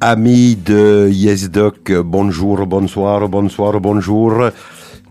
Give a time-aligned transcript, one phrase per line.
[0.00, 4.32] Amis de YesDoc, bonjour, bonsoir, bonsoir, bonjour.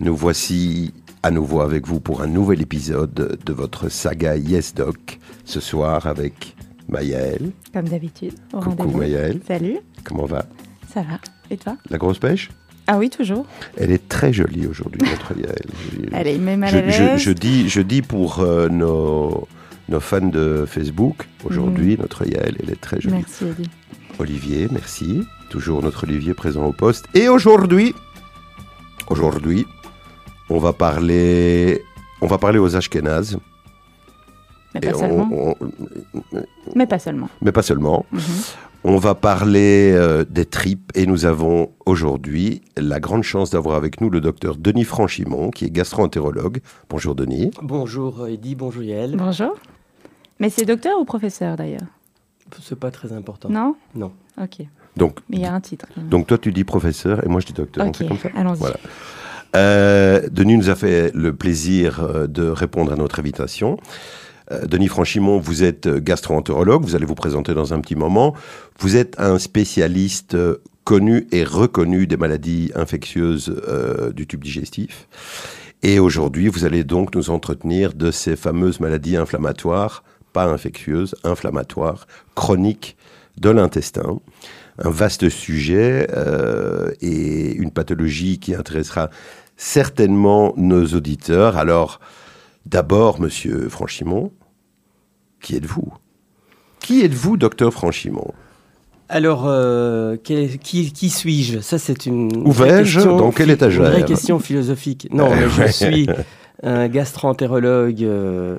[0.00, 5.18] Nous voici à nouveau avec vous pour un nouvel épisode de votre saga YesDoc.
[5.44, 6.56] Ce soir avec
[6.88, 7.52] Maëlle.
[7.72, 8.34] Comme d'habitude.
[8.52, 9.40] Coucou Maëlle.
[9.46, 9.78] Salut.
[10.02, 10.46] Comment va?
[10.92, 11.18] Ça va.
[11.50, 11.76] Et toi?
[11.88, 12.50] La grosse pêche?
[12.88, 13.46] Ah oui, toujours.
[13.76, 16.10] Elle est très jolie aujourd'hui, notre Yael.
[16.12, 19.46] Elle est même à je, je, dis, je dis pour euh, nos,
[19.88, 22.00] nos fans de Facebook, aujourd'hui, Mhm.
[22.00, 23.14] notre Yael, elle est très jolie.
[23.14, 23.70] Merci, Eddie.
[24.20, 25.26] Olivier, merci.
[25.48, 27.06] Toujours notre Olivier présent au poste.
[27.14, 27.94] Et aujourd'hui,
[29.08, 29.66] aujourd'hui,
[30.48, 31.82] on va parler,
[32.20, 33.38] on va parler aux Ashkénazes.
[34.74, 35.28] Mais pas on- seulement.
[35.32, 36.42] on-
[36.76, 37.28] Mais pas seulement.
[37.42, 38.06] mais pas seulement.
[38.12, 38.20] Mhm.
[38.84, 44.00] On va parler euh, des tripes et nous avons aujourd'hui la grande chance d'avoir avec
[44.00, 46.60] nous le docteur Denis Franchimont, qui est gastro-entérologue.
[46.88, 47.50] Bonjour Denis.
[47.62, 49.16] Bonjour Eddy, bonjour Yael.
[49.16, 49.52] Bonjour.
[50.38, 51.82] Mais c'est docteur ou professeur d'ailleurs?
[52.62, 53.48] C'est pas très important.
[53.48, 54.12] Non Non.
[54.40, 54.66] Ok.
[54.96, 55.86] Donc, Mais il y a un titre.
[55.96, 57.86] donc toi tu dis professeur et moi je dis docteur.
[57.86, 58.28] On ok, fait comme ça?
[58.36, 58.58] allons-y.
[58.58, 58.76] Voilà.
[59.56, 63.78] Euh, Denis nous a fait le plaisir euh, de répondre à notre invitation.
[64.52, 68.34] Euh, Denis Franchimont, vous êtes gastro-entérologue, vous allez vous présenter dans un petit moment.
[68.78, 70.36] Vous êtes un spécialiste
[70.84, 75.08] connu et reconnu des maladies infectieuses euh, du tube digestif.
[75.82, 82.06] Et aujourd'hui, vous allez donc nous entretenir de ces fameuses maladies inflammatoires, pas infectieuses, inflammatoires,
[82.34, 82.96] chroniques
[83.38, 84.18] de l'intestin.
[84.82, 89.10] Un vaste sujet euh, et une pathologie qui intéressera
[89.56, 91.56] certainement nos auditeurs.
[91.58, 92.00] Alors,
[92.66, 94.32] d'abord, monsieur Franchimont,
[95.42, 95.92] qui êtes-vous?
[96.80, 98.32] Qui êtes-vous, docteur Franchimont?
[99.10, 101.58] Alors, euh, quel- qui, qui suis-je?
[101.60, 102.30] Ça, c'est une.
[102.46, 103.00] Où vais-je?
[103.00, 105.08] Dans quelle étagère Une vraie question philosophique.
[105.12, 106.06] Non, mais je suis
[106.62, 108.58] un gastro-entérologue euh,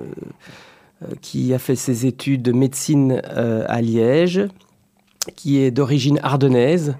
[1.21, 4.47] qui a fait ses études de médecine euh, à Liège,
[5.35, 6.95] qui est d'origine ardennaise.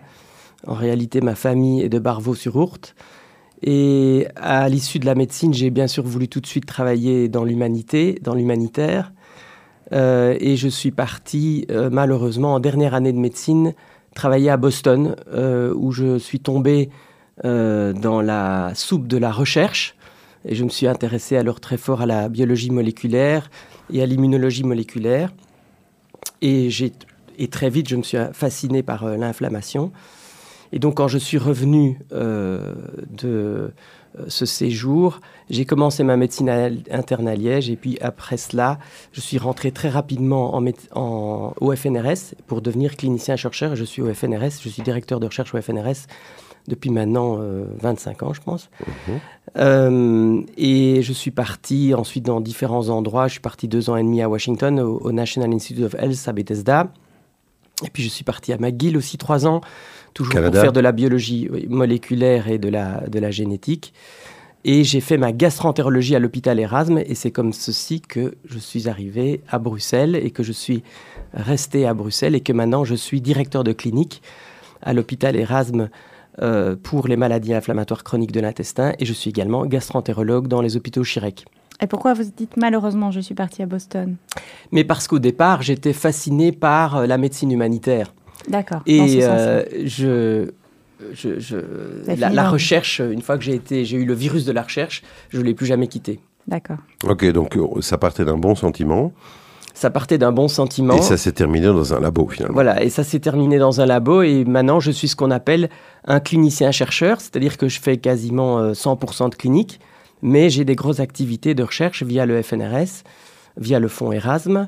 [0.68, 2.96] En réalité, ma famille est de Barvaux-sur-Ourthe.
[3.64, 7.44] Et à l'issue de la médecine, j'ai bien sûr voulu tout de suite travailler dans
[7.44, 9.12] l'humanité, dans l'humanitaire.
[9.94, 13.74] Euh, et je suis parti, euh, malheureusement, en dernière année de médecine,
[14.16, 16.90] travailler à Boston, euh, où je suis tombé
[17.46, 19.96] euh, dans la soupe de la recherche.
[20.46, 23.50] Et je me suis intéressé alors très fort à la biologie moléculaire
[23.92, 25.32] et à l'immunologie moléculaire.
[26.42, 26.70] Et,
[27.50, 29.92] très vite, je me suis fasciné par euh, l'inflammation.
[30.74, 32.74] Et donc, quand je suis revenu euh,
[33.10, 33.74] de
[34.18, 35.20] euh, ce séjour,
[35.50, 36.50] j'ai commencé ma médecine
[36.90, 37.70] interne à Liège.
[37.70, 38.80] Et puis, après cela,
[39.12, 40.60] je suis rentré très rapidement
[40.96, 43.76] au FNRS pour devenir clinicien-chercheur.
[43.76, 46.08] Je suis au FNRS, je suis directeur de recherche au FNRS
[46.68, 48.70] depuis maintenant euh, 25 ans, je pense.
[49.58, 53.28] Euh, et je suis parti ensuite dans différents endroits.
[53.28, 56.28] Je suis parti deux ans et demi à Washington, au, au National Institute of Health
[56.28, 56.92] à Bethesda.
[57.86, 59.62] Et puis je suis parti à McGill aussi trois ans,
[60.14, 60.52] toujours Canada.
[60.52, 63.94] pour faire de la biologie oui, moléculaire et de la, de la génétique.
[64.64, 67.00] Et j'ai fait ma gastroentérologie à l'hôpital Erasme.
[67.00, 70.84] Et c'est comme ceci que je suis arrivé à Bruxelles et que je suis
[71.34, 74.22] resté à Bruxelles et que maintenant je suis directeur de clinique
[74.82, 75.90] à l'hôpital Erasme
[76.42, 78.94] euh, pour les maladies inflammatoires chroniques de l'intestin.
[79.00, 81.46] Et je suis également gastroentérologue dans les hôpitaux Chirec.
[81.82, 84.16] Et pourquoi vous dites malheureusement je suis partie à Boston?
[84.72, 88.14] Mais parce qu'au départ, j'étais fasciné par euh, la médecine humanitaire.
[88.48, 88.82] D'accord.
[88.88, 90.52] dans ce Et euh, je,
[91.14, 91.56] je, je-
[92.08, 94.62] avez la, la recherche, une fois que j'ai été, j'ai eu le virus de la
[94.64, 96.20] recherche, je ne l'ai plus jamais quitté.
[96.48, 96.78] D'accord.
[97.08, 99.12] Ok, donc ça partait d'un bon sentiment
[99.74, 100.96] Ça partait d'un bon sentiment.
[100.96, 102.54] et ça s'est terminé dans un labo finalement.
[102.54, 105.70] Voilà, et ça s'est terminé dans un labo et maintenant je suis ce qu'on appelle
[106.06, 109.80] un clinicien-chercheur, c'est-à-dire que je fais quasiment euh, 100% de clinique,
[110.22, 113.04] mais j'ai des grosses activités de recherche via le FNRS,
[113.58, 114.68] via le fonds Erasme.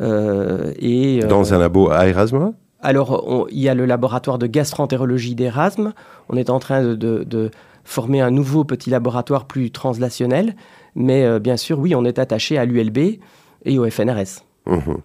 [0.00, 4.38] euh, et, euh, Dans un labo à Erasmus Alors, on- il y a le laboratoire
[4.38, 5.92] de gastroentérologie d'Erasme.
[6.28, 7.50] On est en train de, de- de
[7.84, 10.54] former un nouveau petit laboratoire plus translationnel.
[10.94, 13.18] Mais euh, bien sûr, oui, on est attaché à l'ULB
[13.64, 14.44] et au FNRS.
[14.66, 14.98] Mhm.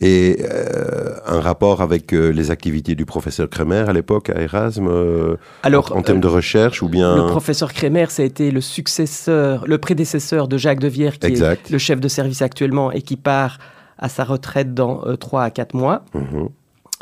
[0.00, 4.88] Et euh, un rapport avec euh, les activités du professeur Kremer à l'époque à Erasme,
[4.88, 7.16] euh, Alors, en termes de recherche ou bien...
[7.16, 11.68] Le professeur Kremer, ça a été le successeur, le prédécesseur de Jacques Devière, qui Exact.
[11.68, 13.58] est le chef de service actuellement et qui part
[13.98, 16.04] à sa retraite dans 3 à 4 mois.
[16.14, 16.48] Mhm.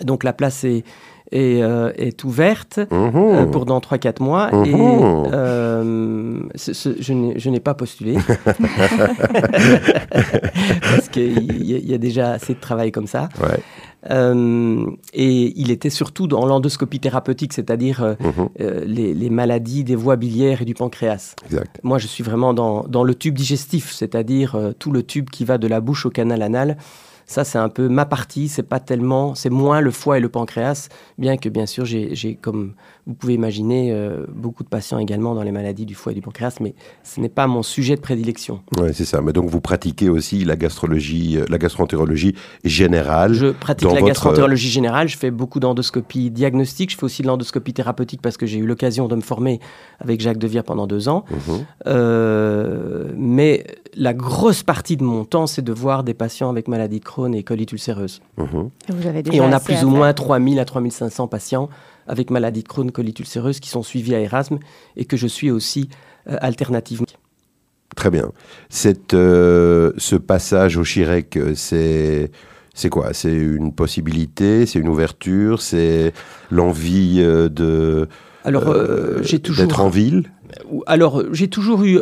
[0.05, 0.85] Donc la place est,
[1.33, 4.51] est, euh, est ouverte euh, pour dans 3-4 mois.
[4.65, 5.31] Et Mhm.
[5.33, 8.17] euh, ce- ce- je n'ai pas postulé.
[10.83, 13.29] Parce qu'il y, a- il y a déjà assez de travail comme ça.
[13.41, 13.59] Ouais.
[14.11, 18.49] Euh, et il était surtout dans l'endoscopie thérapeutique, c'est-à-dire euh, Mhm.
[18.61, 21.35] euh, les, les maladies des voies biliaires et du pancréas.
[21.47, 21.81] Exact.
[21.83, 25.59] Moi, je suis vraiment dans, dans le tube digestif, c'est-à-dire tout le tube qui va
[25.59, 26.77] de la bouche au canal anal.
[27.27, 28.49] Ça, c'est un peu ma partie.
[28.49, 30.89] C'est pas tellement, c'est moins le foie et le pancréas.
[31.19, 32.75] bien que bien sûr j'ai, comme
[33.07, 36.21] vous pouvez imaginer, euh, beaucoup de patients également dans les maladies du foie et du
[36.21, 38.61] pancréas, mais ce n'est pas mon sujet de prédilection.
[38.79, 39.21] Oui, c'est ça.
[39.21, 42.35] Mais donc vous pratiquez aussi la gastrologie, euh, la gastroentérologie
[42.65, 43.35] générale.
[43.35, 45.09] Je pratique la gastroentérologie générale.
[45.09, 46.93] Je fais beaucoup d'endoscopie diagnostique.
[46.93, 49.61] Je fais aussi de l'endoscopie thérapeutique parce que j'ai eu l'occasion de me former
[50.01, 51.25] avec Jacques Devire pendant deux ans.
[51.31, 51.67] Mhm.
[51.87, 53.65] Euh, mais
[53.97, 57.35] la grosse partie de mon temps, c'est de voir des patients avec maladie de Crohn
[57.35, 58.21] et colite ulcéreuse.
[58.37, 58.71] Mhm.
[59.33, 61.69] Et, et on a plus ou moins 3000 à 3500 patients
[62.07, 64.59] avec maladie de Crohn, colite ulcéreuse qui sont suivis à Erasme
[64.97, 65.89] et que je suis aussi
[66.29, 67.07] euh, alternativement.
[67.95, 68.31] Très bien.
[68.69, 72.31] Cette, euh, ce passage au Chirec, euh, c'est
[72.75, 73.15] c'est quoi?
[73.15, 74.67] C'est une possibilité?
[74.67, 75.63] C'est une ouverture?
[75.63, 76.13] C'est
[76.51, 78.07] l'envie de
[78.45, 78.73] alors
[79.23, 80.31] j'ai toujours d'être en ville?
[80.87, 82.01] Alors j'ai toujours eu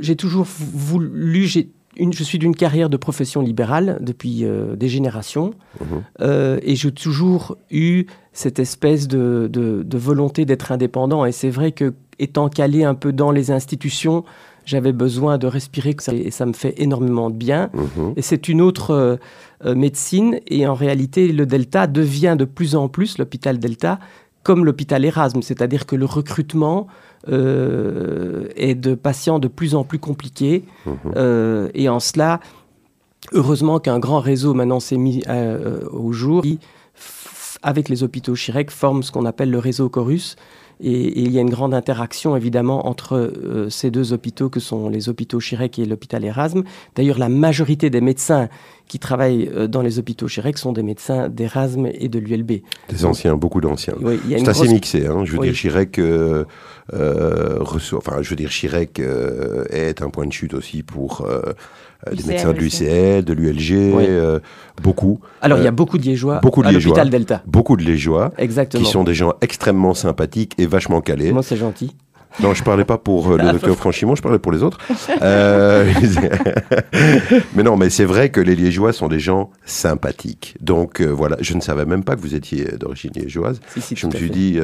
[0.00, 5.52] j'ai toujours voulu j'ai je suis d'une carrière de profession libérale depuis euh, des générations
[5.80, 5.86] mhm.
[6.20, 11.24] euh, et j'ai toujours eu cette espèce de, volonté d'être indépendant.
[11.24, 14.24] Et c'est vrai que étant calé un peu dans les institutions,
[14.64, 17.70] j'avais besoin de respirer et ça me fait énormément de bien.
[17.74, 18.14] Mhm.
[18.16, 19.18] Et c'est une autre
[19.64, 23.98] euh, médecine et en réalité le Delta devient de plus en plus l'hôpital Delta
[24.42, 26.86] comme l'hôpital Erasme, c'est-à-dire que le recrutement
[27.28, 30.64] euh, est de patients de plus en plus compliqué.
[30.84, 30.96] Mhm.
[31.16, 32.40] Euh, et en cela,
[33.32, 36.58] heureusement qu'un grand réseau maintenant s'est mis euh, au jour, qui,
[37.62, 40.36] avec les hôpitaux Chirec, forme ce qu'on appelle le réseau Chorus.
[40.80, 43.32] Et, il y a une grande interaction évidemment entre
[43.70, 46.64] ces deux hôpitaux que sont les hôpitaux Chirec et l'hôpital Erasme.
[46.96, 48.48] D'ailleurs, la majorité des médecins
[48.88, 52.52] qui travaillent euh, dans les hôpitaux Chirec sont des médecins d'Erasme et de l'ULB.
[52.88, 53.94] Des anciens, beaucoup d'anciens.
[54.28, 55.06] c'est assez mixé.
[55.06, 55.24] Hein.
[55.24, 56.44] Je veux dire, Chirec euh,
[56.92, 59.00] euh, reçoit, enfin, je veux dire, Chirec
[59.70, 61.26] est un point de chute aussi pour
[62.10, 64.40] des médecins de l'UCL, de l'ULG,
[64.82, 65.20] beaucoup.
[65.40, 67.42] Alors, il y a beaucoup de Liégeois beaucoup de à l'hôpital Delta.
[67.46, 68.32] Beaucoup de Liégeois.
[68.38, 68.82] Exactement.
[68.82, 71.32] Qui sont des gens extrêmement sympathiques et vachement calés.
[71.32, 71.94] Moi, c'est gentil.
[72.40, 74.78] Non, je parlais pas pour euh, le docteur Franchimont, je parlais pour les autres.
[75.22, 75.92] Euh,
[77.54, 80.56] mais non, mais c'est vrai que les Liégeois sont des gens sympathiques.
[80.60, 83.60] Donc euh, voilà, je ne savais même pas que vous étiez d'origine liégeoise.
[83.76, 84.58] je me suis dit,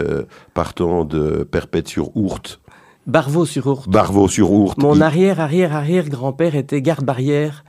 [0.54, 2.60] partant de Perpète-sur-Ourthe.
[3.06, 3.88] Barvaux-sur-Ourthe.
[3.88, 4.78] Barvaux-sur-Ourthe.
[4.78, 7.64] Mon arrière, arrière, arrière grand-père était garde-barrière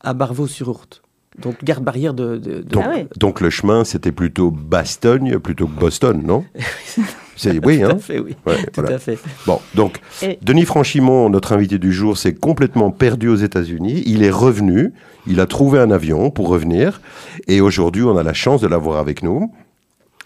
[0.00, 1.02] à Barvaux-sur-Ourthe.
[1.38, 2.36] Donc garde-barrière de...
[2.36, 6.44] de, Donc, ah donc, le chemin, c'était plutôt Bastogne plutôt que Boston, non?
[7.64, 8.36] oui, hein Tout à fait, oui.
[8.72, 9.18] Tout à fait.
[9.46, 10.00] Bon, donc,
[10.42, 14.02] Denis Franchimont, notre invité du jour, s'est complètement perdu aux États-Unis.
[14.06, 14.92] Il est revenu.
[15.26, 17.00] Il a trouvé un avion pour revenir.
[17.46, 19.52] Et aujourd'hui, on a la chance de l'avoir avec nous.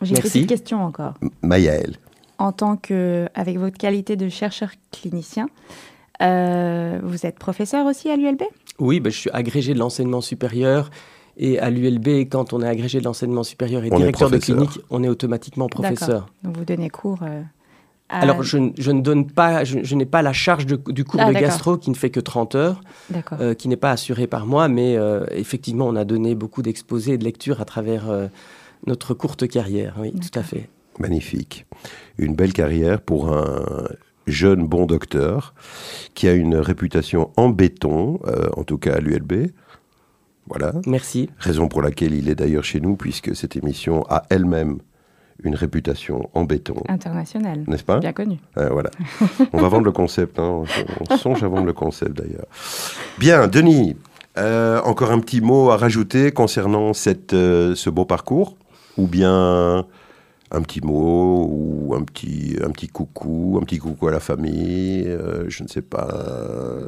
[0.01, 1.15] J'ai une petite question encore.
[1.43, 1.97] Maëlle.
[2.39, 5.49] En tant que, avec votre qualité de chercheur clinicien,
[6.23, 8.43] euh, vous êtes professeur aussi à l'ULB
[8.79, 10.91] Oui, ben, je suis agrégé de l'enseignement supérieur
[11.37, 15.03] et à l'ULB, quand on est agrégé de l'enseignement supérieur et directeur de clinique, on
[15.03, 16.27] est automatiquement professeur.
[16.43, 17.43] Donc vous donnez cours euh,
[18.09, 21.79] Alors je, ne donne pas, je, n'ai pas la charge du cours ah, de gastro
[21.79, 22.81] qui ne fait que 30 heures,
[23.41, 27.15] euh, qui n'est pas assuré par moi, mais euh, effectivement on a donné beaucoup d'exposés
[27.15, 28.05] et de lectures à travers
[28.87, 29.97] notre courte carrière.
[29.99, 30.69] Oui, tout à fait.
[30.99, 31.65] Magnifique.
[32.19, 33.89] Une belle carrière pour un
[34.27, 35.55] jeune bon docteur
[36.15, 38.21] qui a une réputation en béton,
[38.55, 39.51] en tout cas à l'ULB.
[40.47, 40.73] Voilà.
[40.87, 41.31] Merci.
[41.39, 44.79] Raison pour laquelle il est d'ailleurs chez nous, puisque cette émission a elle-même
[45.43, 46.77] une réputation en béton.
[46.89, 47.65] Internationale.
[47.67, 47.99] N'est-ce pas?
[47.99, 48.39] Bien connu.
[48.55, 48.91] voilà.
[49.53, 50.39] on va vendre le concept.
[50.39, 50.65] Hein.
[51.11, 52.47] On, songe à vendre le concept d'ailleurs.
[53.19, 53.97] Bien, Denis,
[54.39, 58.57] euh, encore un petit mot à rajouter concernant cette, euh, ce beau parcours
[58.97, 59.85] Ou bien
[60.55, 65.05] un petit mot ou un petit, un petit coucou, un petit coucou à la famille,
[65.07, 66.09] euh, je ne sais pas.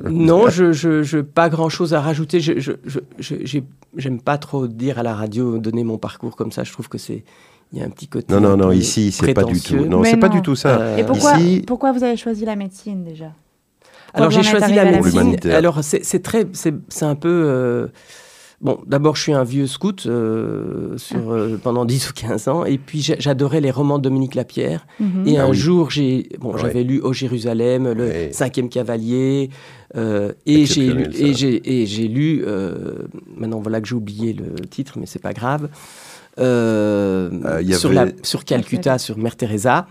[0.08, 2.40] Non, je, je, pas grand-chose à rajouter.
[2.40, 2.72] Je,
[3.96, 6.62] j'aime pas trop dire à la radio, donner mon parcours comme ça.
[6.62, 7.24] Je trouve que c'est
[7.72, 8.32] il y a un petit côté.
[8.32, 8.70] Non, non, non.
[8.70, 9.84] Ici, c'est pas du tout.
[9.86, 10.80] Non, c'est pas du tout ça.
[10.80, 11.32] Euh, Et pourquoi,
[11.66, 13.32] pourquoi vous avez choisi la médecine déjà?
[14.12, 15.36] Alors j'ai choisi la médecine.
[15.50, 17.28] Alors c'est très, c'est un peu.
[17.46, 17.88] Euh,
[18.60, 21.34] Bon, d'abord, je suis un vieux scout euh, sur, ah.
[21.34, 22.64] euh, pendant 10 ou 15 ans.
[22.64, 24.86] Et puis, j'adorais les romans de Dominique Lapierre.
[25.00, 25.26] Mhm.
[25.26, 29.50] Et ah un jour, j'ai, bon, j'avais lu Au Jérusalem, Le Cinquième Cavalier.
[29.96, 30.90] Euh, et j'ai
[31.22, 32.44] et j'ai lu,
[33.36, 35.68] maintenant voilà que j'ai oublié le titre, mais c'est pas grave.
[36.36, 39.86] sur, la, sur Calcutta, sur Mère Teresa.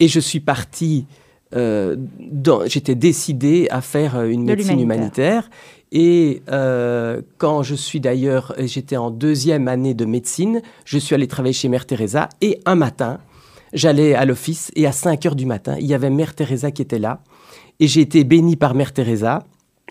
[0.00, 1.06] Et je suis parti.
[1.52, 5.48] J'étais décidé à faire une médecine humanitaire.
[5.92, 11.26] Et euh, quand je suis d'ailleurs, j'étais en deuxième année de médecine, je suis allé
[11.26, 13.18] travailler chez Mère Teresa et un matin,
[13.72, 16.82] j'allais à l'office et à 5 heures du matin, il y avait Mère Teresa qui
[16.82, 17.20] était là
[17.78, 19.44] et j'ai été béni par Mère Teresa.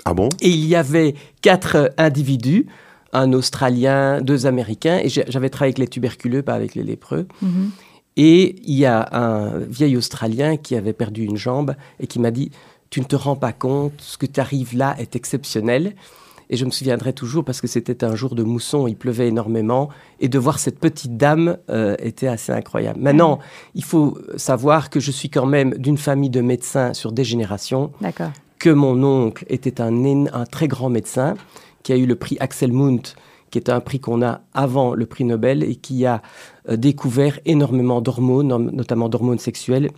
[0.04, 0.28] Ah bon?
[0.42, 2.68] Et il y avait quatre individus,
[3.14, 7.28] un Australien, deux Américains et j'avais travaillé avec les tuberculeux, pas avec les lépreux.
[7.42, 7.72] Mhm.
[8.18, 12.32] Et il y a un vieil Australien qui avait perdu une jambe et qui m'a
[12.32, 12.52] dit
[12.90, 15.96] Tu ne te rends pas compte, ce que tu arrives là est exceptionnel.
[16.50, 19.90] Et je me souviendrai toujours parce que c'était un jour de mousson, il pleuvait énormément,
[20.20, 23.00] et de voir cette petite dame euh, était assez incroyable.
[23.02, 23.40] Maintenant,
[23.74, 27.92] il faut savoir que je suis quand même d'une famille de médecins sur des générations.
[28.00, 28.32] D'accord.
[28.60, 31.34] Que mon oncle était un, un très grand médecin
[31.82, 33.16] qui a eu le prix Axel Munt,
[33.50, 36.22] qui est un prix qu'on a avant le prix Nobel et qui a
[36.70, 39.92] euh, découvert énormément d'hormones, notamment d'hormones sexuelles,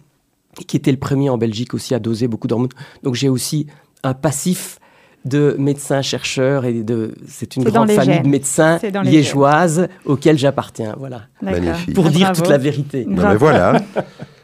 [0.66, 2.70] qui était le premier en Belgique aussi à doser beaucoup d'hormones.
[3.04, 3.68] Donc j'ai aussi
[4.04, 4.80] un passif
[5.26, 10.96] de médecins chercheurs et de c'est une grande famille de médecins liégeoises auxquels j'appartiens.
[10.98, 11.24] Voilà.
[11.42, 11.94] Magnifique.
[11.94, 13.06] Pour dire toute la vérité.
[13.06, 13.82] Non, mais voilà.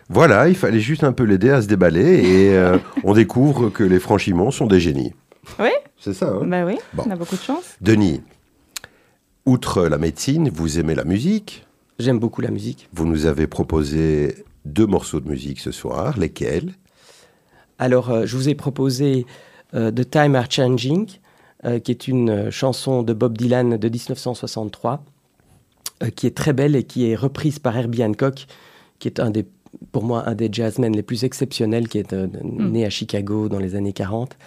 [0.09, 3.83] Voilà il fallait juste un peu l'aider à se déballer et euh, on découvre que
[3.83, 5.13] les franchiments sont des génies.
[5.59, 5.69] Oui.
[5.97, 6.45] C'est ça hein.
[6.45, 7.77] Bah oui on a beaucoup de chance.
[7.81, 8.21] Denis
[9.45, 11.65] outre la médecine vous aimez la musique?
[11.99, 12.89] J'aime beaucoup la musique.
[12.93, 16.73] Vous nous avez proposé deux morceaux de musique ce soir lesquels?
[17.79, 19.25] Alors euh, je vous ai proposé
[19.75, 21.07] euh, The Time Are Changing,
[21.65, 25.03] euh, qui est une euh, chanson de Bob Dylan de 1963,
[26.15, 28.45] qui est très belle et qui est reprise par Herbie Hancock,
[28.99, 29.45] qui est un des,
[29.91, 32.71] pour moi un des jazzmen les plus exceptionnels, qui est mm.
[32.71, 34.37] né à Chicago dans les années 40,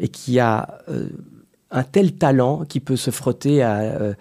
[0.00, 0.82] et qui a
[1.70, 4.14] un tel talent qui peut se frotter à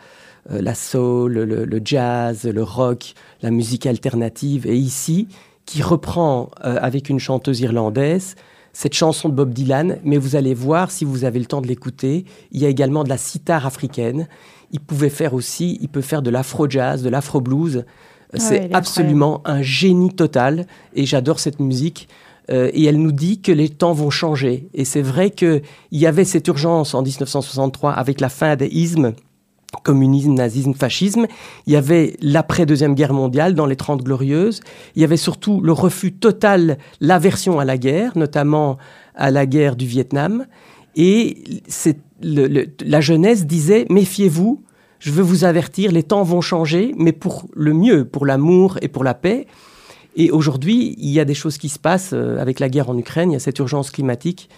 [0.49, 5.27] la soul, le, le, jazz, le rock, la musique alternative, et ici,
[5.65, 8.35] qui reprend avec une chanteuse irlandaise
[8.77, 11.67] cette chanson de Bob Dylan, mais vous allez voir, si vous avez le temps de
[11.67, 14.27] l'écouter, il y a également de la sitar africaine.
[14.71, 17.85] Il pouvait faire aussi, il peut faire de l'afro-jazz, de l'afro-blues.
[18.33, 22.07] Ah c'est absolument un génie total et j'adore cette musique.
[22.51, 24.69] Euh, et elle nous dit que les temps vont changer.
[24.75, 29.13] Et c'est vrai qu'il y avait cette urgence en 1963 avec la fin des ismes
[29.83, 31.27] communisme, nazisme, fascisme.
[31.65, 34.61] Il y avait l'après-deuxième guerre mondiale dans les Trente Glorieuses.
[34.95, 38.77] Il y avait surtout le refus total, l'aversion à la guerre, notamment
[39.15, 40.45] à la guerre du Vietnam.
[40.95, 41.43] Et
[42.21, 44.63] la jeunesse disait, méfiez-vous,
[44.99, 48.87] je veux vous avertir, les temps vont changer, mais pour le mieux, pour l'amour et
[48.87, 49.45] pour la paix.
[50.15, 52.97] Et aujourd'hui, il y a des choses qui se passent euh, avec la guerre en
[52.97, 54.49] Ukraine, il y a cette urgence climatique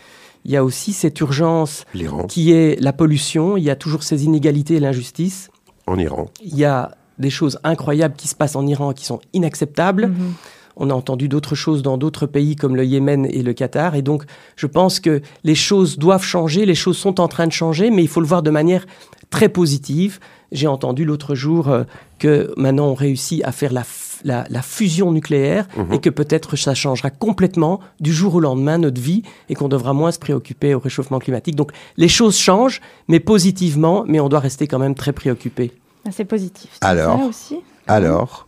[0.46, 1.86] il y a aussi cette urgence
[2.28, 5.50] qui est la pollution, il y a toujours ces inégalités et l'injustice.
[5.88, 6.30] En Iran.
[6.44, 10.08] Il y a des choses incroyables qui se passent en Iran qui sont inacceptables.
[10.08, 10.34] Mhm.
[10.82, 13.96] On a entendu d'autres choses dans d'autres pays comme le Yémen et le Qatar.
[13.96, 14.24] Et donc,
[14.56, 18.02] je pense que les choses doivent changer, les choses sont en train de changer, mais
[18.02, 18.86] il faut le voir de manière
[19.30, 20.20] très positive.
[20.54, 21.84] J'ai entendu l'autre jour euh,
[22.18, 23.84] que maintenant on réussit à faire la
[24.24, 25.94] la, fusion nucléaire mhm.
[25.94, 29.94] et que peut-être ça changera complètement du jour au lendemain notre vie et qu'on devra
[29.94, 31.56] moins se préoccuper au réchauffement climatique.
[31.56, 35.72] Donc les choses changent, mais positivement, mais on doit rester quand même très préoccupé.
[36.06, 36.78] Ah, c'est positif.
[36.82, 37.58] Alors, aussi,
[37.88, 38.48] alors,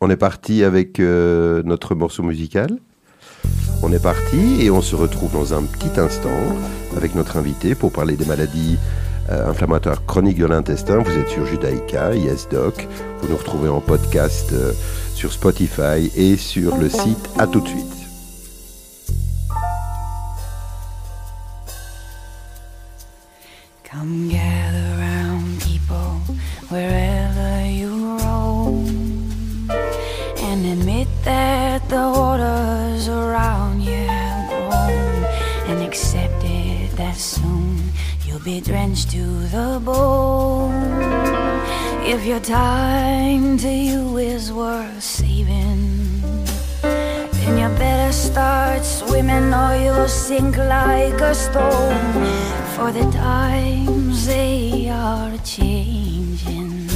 [0.00, 2.78] on est parti avec euh, notre morceau musical.
[3.82, 6.28] On est parti et on se retrouve dans un petit instant
[6.96, 8.78] avec notre invité pour parler des maladies
[9.30, 10.98] euh, inflammatoire chronique de l'intestin.
[10.98, 12.86] Vous êtes sur Judaïka, Yes Doc.
[13.20, 14.72] Vous nous retrouvez en podcast euh,
[15.14, 17.28] sur Spotify et sur le site.
[17.38, 17.86] À tout de suite.
[23.90, 26.20] Come gather around people
[26.70, 29.70] wherever you roam
[30.42, 35.24] and admit that the waters around you have grown
[35.68, 37.55] and accept it that soon
[38.46, 40.72] be drenched to the bone
[42.04, 46.20] if your time to you is worth saving.
[46.80, 52.24] Then you better start swimming or you'll sink like a stone.
[52.76, 56.95] For the times they are changing.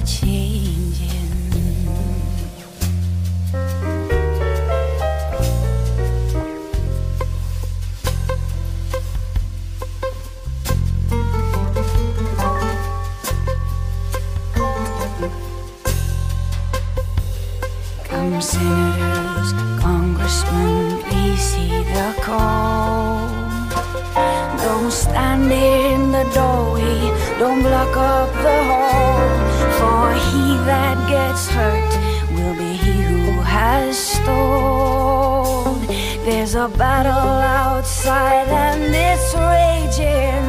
[18.41, 23.29] senators, congressmen, please see the call.
[24.57, 26.99] Don't stand in the doorway,
[27.37, 29.29] don't block up the hall.
[29.77, 31.91] For he that gets hurt
[32.33, 35.81] will be he who has stalled.
[36.25, 40.45] There's a battle outside and it's raging.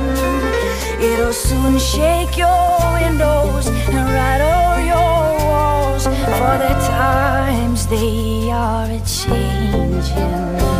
[0.98, 4.61] It'll soon shake your windows and rattle.
[6.42, 10.71] For the times they are a changing.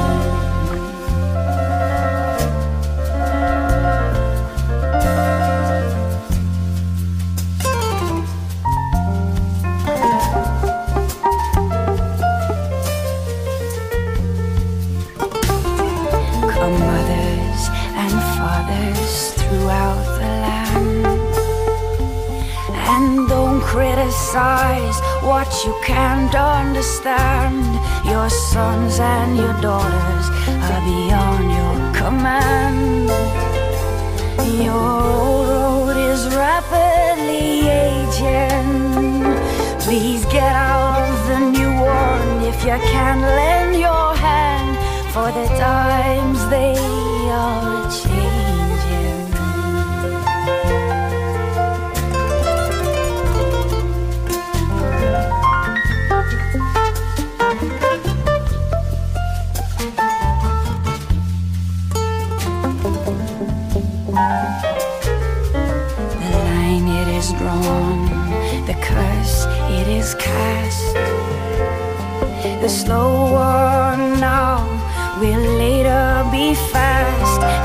[42.65, 44.77] You can lend your hand.
[45.13, 47.02] For the times they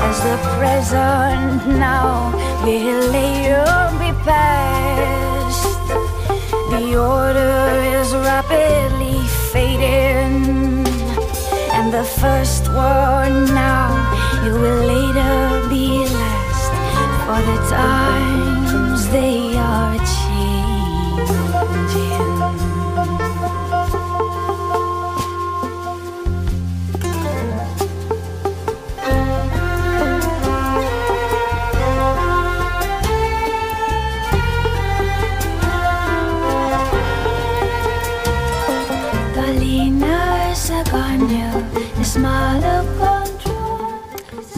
[0.08, 2.32] as the present now
[2.64, 3.68] will later
[4.00, 5.88] be past.
[6.72, 7.60] The order
[7.98, 9.20] is rapidly
[9.52, 10.86] fading,
[11.76, 13.88] and the first one now
[14.46, 15.86] it will later be
[16.20, 16.72] last.
[17.26, 20.07] For the times they are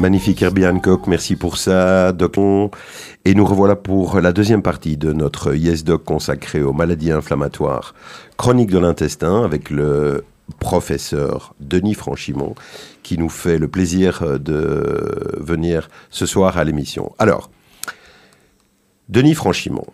[0.00, 2.36] Magnifique Herbie Hancock, merci pour ça, Doc.
[3.26, 7.94] Et nous revoilà pour la deuxième partie de notre Yes Doc consacrée aux maladies inflammatoires
[8.38, 10.24] chroniques de l'intestin avec le
[10.58, 12.54] professeur Denis Franchimont
[13.02, 17.12] qui nous fait le plaisir de venir ce soir à l'émission.
[17.18, 17.50] Alors,
[19.10, 19.86] Denis Franchimont,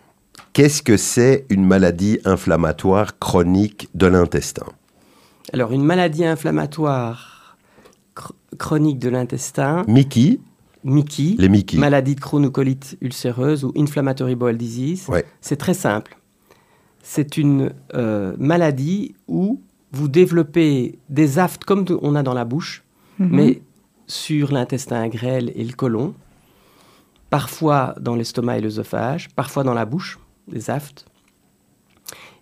[0.53, 4.67] qu'est-ce que c'est une maladie inflammatoire chronique de l'intestin?
[5.51, 7.36] Alors, une maladie inflammatoire
[8.57, 10.39] chronique de l'intestin, Mickey,
[10.83, 11.77] Mickey, les Mickey.
[11.77, 15.25] maladie de Crohn ou colite ulcéreuse ou inflammatory bowel disease, Ouais.
[15.41, 16.17] c'est très simple.
[17.01, 22.83] C'est une euh, maladie où vous développez des aftes comme on a dans la bouche,
[23.19, 23.29] Mhm.
[23.31, 23.61] mais
[24.07, 26.13] sur l'intestin grêle et le côlon,
[27.29, 31.05] parfois dans l'estomac et l'œsophage, parfois dans la bouche, des aftes,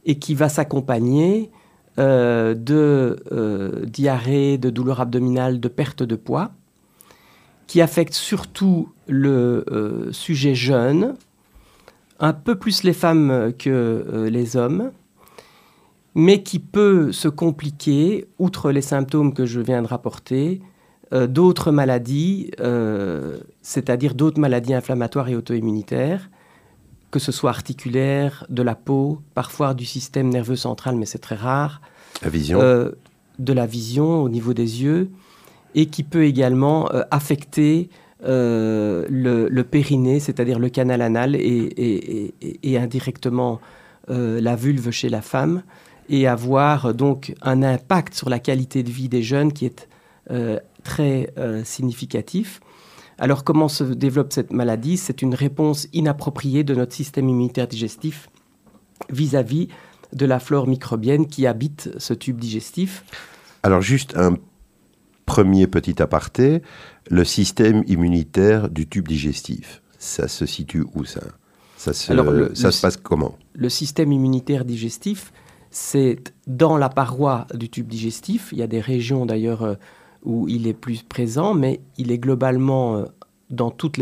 [0.06, 1.50] et qui va s'accompagner
[1.98, 6.52] euh, de euh, diarrhée, de douleurs abdominales, de perte de poids,
[7.68, 11.14] qui affecte surtout le euh, sujet jeune,
[12.20, 14.92] un peu plus les femmes que les hommes,
[16.16, 20.62] mais qui peut se compliquer, outre les symptômes que je viens de rapporter,
[21.12, 22.52] d'autres maladies,
[23.62, 26.30] c'est-à-dire d'autres maladies inflammatoires et auto-immunitaires,
[27.16, 31.36] que ce soit articulaires, de la peau, parfois du système nerveux central, mais c'est très
[31.36, 31.80] rare,
[32.22, 32.60] La vision.
[32.62, 32.92] euh,
[33.40, 35.10] de la vision au niveau des yeux,
[35.76, 37.90] et qui peut également euh, affecter
[38.26, 43.62] euh, le, le périnée, c'est-à-dire le canal anal, et, et- et- et indirectement
[44.10, 45.64] la vulve chez la femme,
[46.10, 49.88] et avoir donc un impact sur la qualité de vie des jeunes qui est
[50.84, 52.60] très significatif.
[53.18, 54.98] Alors comment se développe cette maladie?
[54.98, 58.30] C'est une réponse inappropriée de notre système immunitaire digestif
[59.10, 59.68] vis-à-vis
[60.14, 63.04] de la flore microbienne qui habite ce tube digestif.
[63.64, 64.36] Alors juste un
[65.26, 66.62] premier petit aparté,
[67.10, 71.22] le système immunitaire du tube digestif, ça se situe où ça?
[71.78, 73.38] Ça, se, Alors, le- ça le- se passe comment?
[73.54, 75.34] Le système immunitaire digestif,
[75.72, 78.50] c'est dans la paroi du tube digestif.
[78.52, 79.76] Il y a des régions d'ailleurs euh,
[80.26, 83.06] où il est plus présent, mais il est globalement euh,
[83.50, 83.98] dans, toute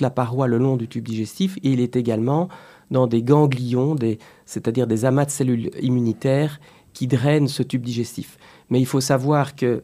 [0.00, 2.48] la paroi le long du tube digestif et il est également
[2.90, 3.96] dans des ganglions,
[4.44, 6.60] c'est-à-dire des amas de cellules immunitaires
[6.92, 8.36] qui draine ce tube digestif.
[8.68, 9.82] Mais il faut savoir que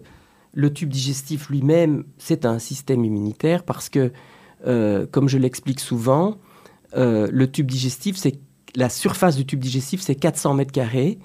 [0.52, 4.12] le tube digestif lui-même, c'est un système immunitaire parce que,
[4.66, 6.38] euh, comme je l'explique souvent,
[6.96, 8.40] euh, le tube digestif, c'est
[8.74, 11.18] la surface du tube digestif, c'est 400 mètres carrés.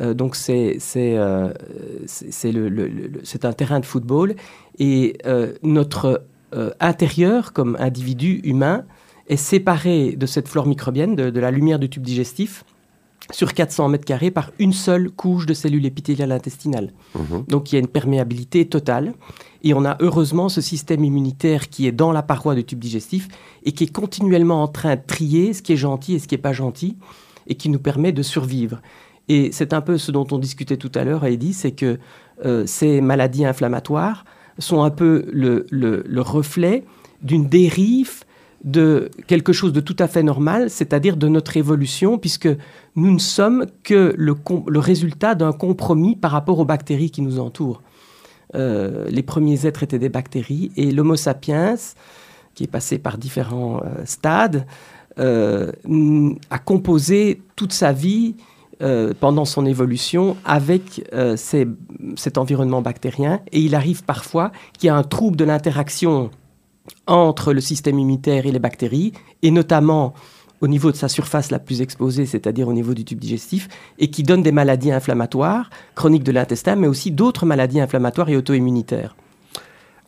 [0.00, 1.52] Euh, donc c'est c'est euh,
[2.06, 4.34] c'est le, le- le- c'est un terrain de football
[4.78, 6.24] et euh, notre
[6.80, 8.84] intérieur comme individu humain
[9.28, 12.64] est séparé de cette flore microbienne, de, de la lumière du tube digestif,
[13.30, 16.92] sur 400 mètres carrés par une seule couche de cellules épithéliales intestinales.
[17.14, 17.44] Mhm.
[17.46, 19.12] Donc il y a une perméabilité totale.
[19.62, 23.28] Et on a heureusement ce système immunitaire qui est dans la paroi du tube digestif
[23.64, 26.34] et qui est continuellement en train de trier ce qui est gentil et ce qui
[26.34, 26.96] n'est pas gentil
[27.46, 28.80] et qui nous permet de survivre.
[29.32, 31.98] Et c'est un peu ce dont on discutait tout à l'heure, Heidi, c'est que
[32.44, 34.24] euh, ces maladies inflammatoires
[34.58, 36.82] sont un peu le, le- le reflet
[37.22, 38.24] d'une dérive
[38.64, 42.48] de quelque chose de tout à fait normal, c'est-à-dire de notre évolution, puisque
[42.96, 44.34] nous ne sommes que le,
[44.80, 47.82] résultat d'un compromis par rapport aux bactéries qui nous entourent.
[48.56, 51.76] Euh, les premiers êtres étaient des bactéries et l'Homo sapiens,
[52.54, 54.66] qui est passé par différents euh, stades,
[55.16, 58.34] a composé toute sa vie
[58.82, 63.40] euh, pendant son évolution avec euh, cet environnement bactérien.
[63.52, 66.30] Et il arrive parfois qu'il y a un trouble de l'interaction
[67.06, 69.12] entre le système immunitaire et les bactéries,
[69.42, 70.14] et notamment
[70.60, 74.10] au niveau de sa surface la plus exposée, c'est-à-dire au niveau du tube digestif, et
[74.10, 79.16] qui donne des maladies inflammatoires, chroniques de l'intestin, mais aussi d'autres maladies inflammatoires et auto-immunitaires.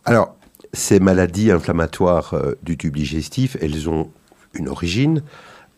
[0.04, 0.35] Alors,
[0.72, 4.11] ces maladies inflammatoires euh, du tube digestif, elles ont
[4.54, 5.22] une origine,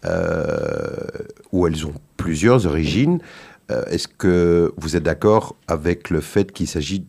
[0.05, 1.07] euh,
[1.53, 3.19] ou elles ont plusieurs origines.
[3.71, 7.07] Euh, Est-ce que vous êtes d'accord avec le fait qu'il s'agit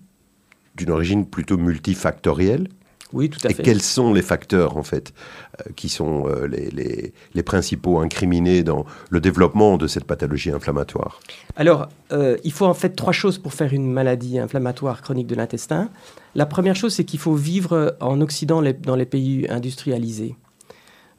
[0.75, 2.67] d'une origine plutôt multifactorielle?
[3.13, 3.63] Oui, tout à Et fait.
[3.63, 5.13] quels sont les facteurs, en fait,
[5.61, 10.49] euh, qui sont euh, les, les- les principaux incriminés dans le développement de cette pathologie
[10.51, 11.19] inflammatoire?
[11.55, 15.35] Alors, euh, il faut en fait trois choses pour faire une maladie inflammatoire chronique de
[15.35, 15.89] l'intestin.
[16.33, 20.35] La première chose, c'est qu'il faut vivre en Occident les- dans les pays industrialisés.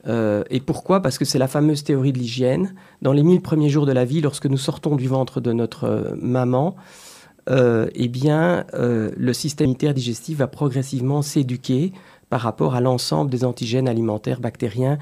[0.07, 1.01] Euh, et pourquoi?
[1.01, 2.75] Parce que c'est la fameuse théorie de l'hygiène.
[3.03, 5.85] Dans les mille premiers jours de la vie, lorsque nous sortons du ventre de notre
[5.85, 6.77] euh, maman,
[7.49, 8.11] euh, eh
[8.73, 11.92] le système immunitaire digestif va progressivement s'éduquer
[12.29, 14.99] par rapport à l'ensemble des antigènes alimentaires bactériens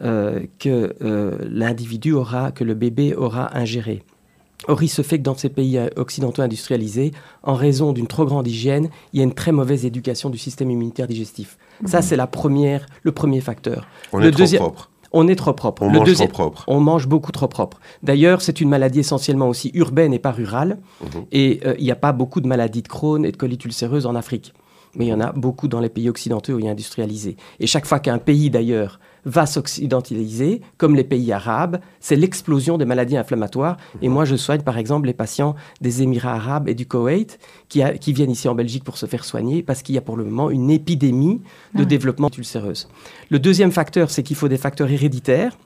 [0.00, 0.94] que
[1.50, 4.04] l'individu aura, que le bébé aura ingéré.
[4.68, 7.10] Or, il se fait que dans ces pays occidentaux industrialisés,
[7.42, 10.70] en raison d'une trop grande hygiène, il y a une très mauvaise éducation du système
[10.70, 11.58] immunitaire digestif.
[11.84, 13.86] Ça, c'est la première, le premier facteur.
[14.12, 14.90] On Le est trop deuxième- propre.
[15.12, 15.82] On est trop propre.
[15.82, 16.64] On Le mange deuxième- trop propre.
[16.66, 17.80] on mange beaucoup trop propre.
[18.02, 20.78] D'ailleurs, c'est une maladie essentiellement aussi urbaine et pas rurale.
[21.02, 21.24] Mhm.
[21.32, 24.04] Et euh, il n'y a pas beaucoup de maladies de Crohn et de colite ulcéreuse
[24.04, 24.52] en Afrique.
[24.96, 27.36] Mais il y en a beaucoup dans les pays occidentaux et industrialisés.
[27.60, 32.84] Et chaque fois qu'un pays, d'ailleurs, va s'occidentaliser, comme les pays arabes, c'est l'explosion des
[32.84, 33.76] maladies inflammatoires.
[34.02, 37.38] Et moi, je soigne, par exemple, les patients des Émirats arabes et du Koweït
[37.68, 40.00] qui, a- qui viennent ici en Belgique pour se faire soigner parce qu'il y a
[40.00, 41.40] pour le moment une épidémie
[41.74, 41.84] de Ah.
[41.84, 42.88] développement ulcéreuse.
[43.30, 45.56] Le deuxième facteur, c'est qu'il faut des facteurs héréditaires.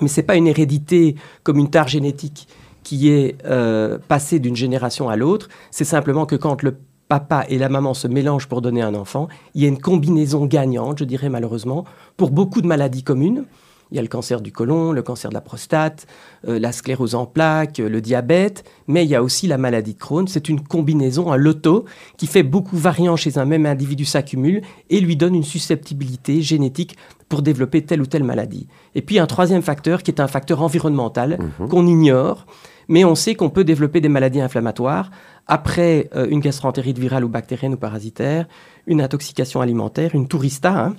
[0.00, 1.14] Mais ce n'est pas une hérédité
[1.44, 2.48] comme une tare génétique
[2.82, 5.48] qui est euh, passée d'une génération à l'autre.
[5.70, 6.76] C'est simplement que quand le
[7.20, 10.46] papa et la maman se mélangent pour donner un enfant, il y a une combinaison
[10.46, 11.84] gagnante, je dirais malheureusement,
[12.16, 13.44] pour beaucoup de maladies communes.
[13.92, 16.08] Il y a le cancer du côlon, le cancer de la prostate,
[16.48, 19.94] euh, la sclérose en plaques, euh, le diabète, mais il y a aussi la maladie
[19.94, 20.26] de Crohn.
[20.26, 21.84] C'est une combinaison, un loto,
[22.16, 26.96] qui fait beaucoup variants chez un même individu s'accumule et lui donne une susceptibilité génétique
[27.28, 28.66] pour développer telle ou telle maladie.
[28.96, 31.38] Et puis un troisième facteur qui est un facteur environnemental
[31.70, 32.46] qu'on ignore,
[32.88, 35.10] mais on sait qu'on peut développer des maladies inflammatoires
[35.46, 38.46] après euh, une gastroentérite virale ou bactérienne ou parasitaire,
[38.86, 40.86] une intoxication alimentaire, une tourista.
[40.86, 40.96] hein.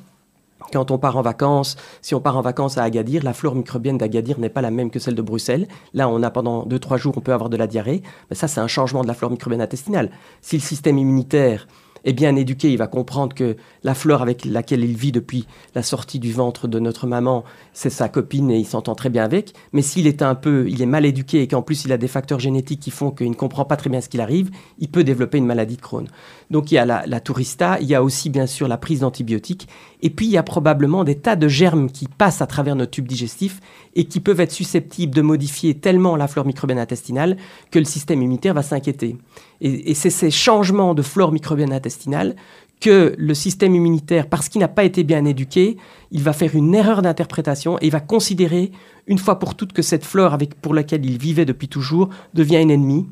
[0.71, 3.97] Quand on part en vacances, si on part en vacances à Agadir, la flore microbienne
[3.97, 5.67] d'Agadir n'est pas la même que celle de Bruxelles.
[5.93, 8.01] Là, on a pendant 2-3 jours, on peut avoir de la diarrhée.
[8.29, 10.09] Mais ça, c'est un changement de la flore microbienne intestinale.
[10.41, 11.67] Si le système immunitaire
[12.05, 15.83] est bien éduqué, il va comprendre que la flore avec laquelle il vit depuis la
[15.83, 19.53] sortie du ventre de notre maman, c'est sa copine et il s'entend très bien avec.
[19.73, 22.07] Mais s'il est un peu, il est mal éduqué et qu'en plus il a des
[22.07, 25.03] facteurs génétiques qui font qu'il ne comprend pas très bien ce qu'il arrive, il peut
[25.03, 26.07] développer une maladie de Crohn.
[26.51, 28.99] Donc il y a la, la tourista, il y a aussi bien sûr la prise
[28.99, 29.67] d'antibiotiques,
[30.01, 32.91] et puis il y a probablement des tas de germes qui passent à travers notre
[32.91, 33.59] tube digestif
[33.95, 37.37] et qui peuvent être susceptibles de modifier tellement la flore microbienne intestinale
[37.71, 39.17] que le système immunitaire va s'inquiéter.
[39.61, 42.35] Et, c'est ces changements de flore microbienne intestinale
[42.81, 45.77] que le système immunitaire, parce qu'il n'a pas été bien éduqué,
[46.11, 48.71] il va faire une erreur d'interprétation et il va considérer
[49.07, 52.71] une fois pour toutes que cette flore pour laquelle il vivait depuis toujours devient une
[52.71, 53.07] ennemie.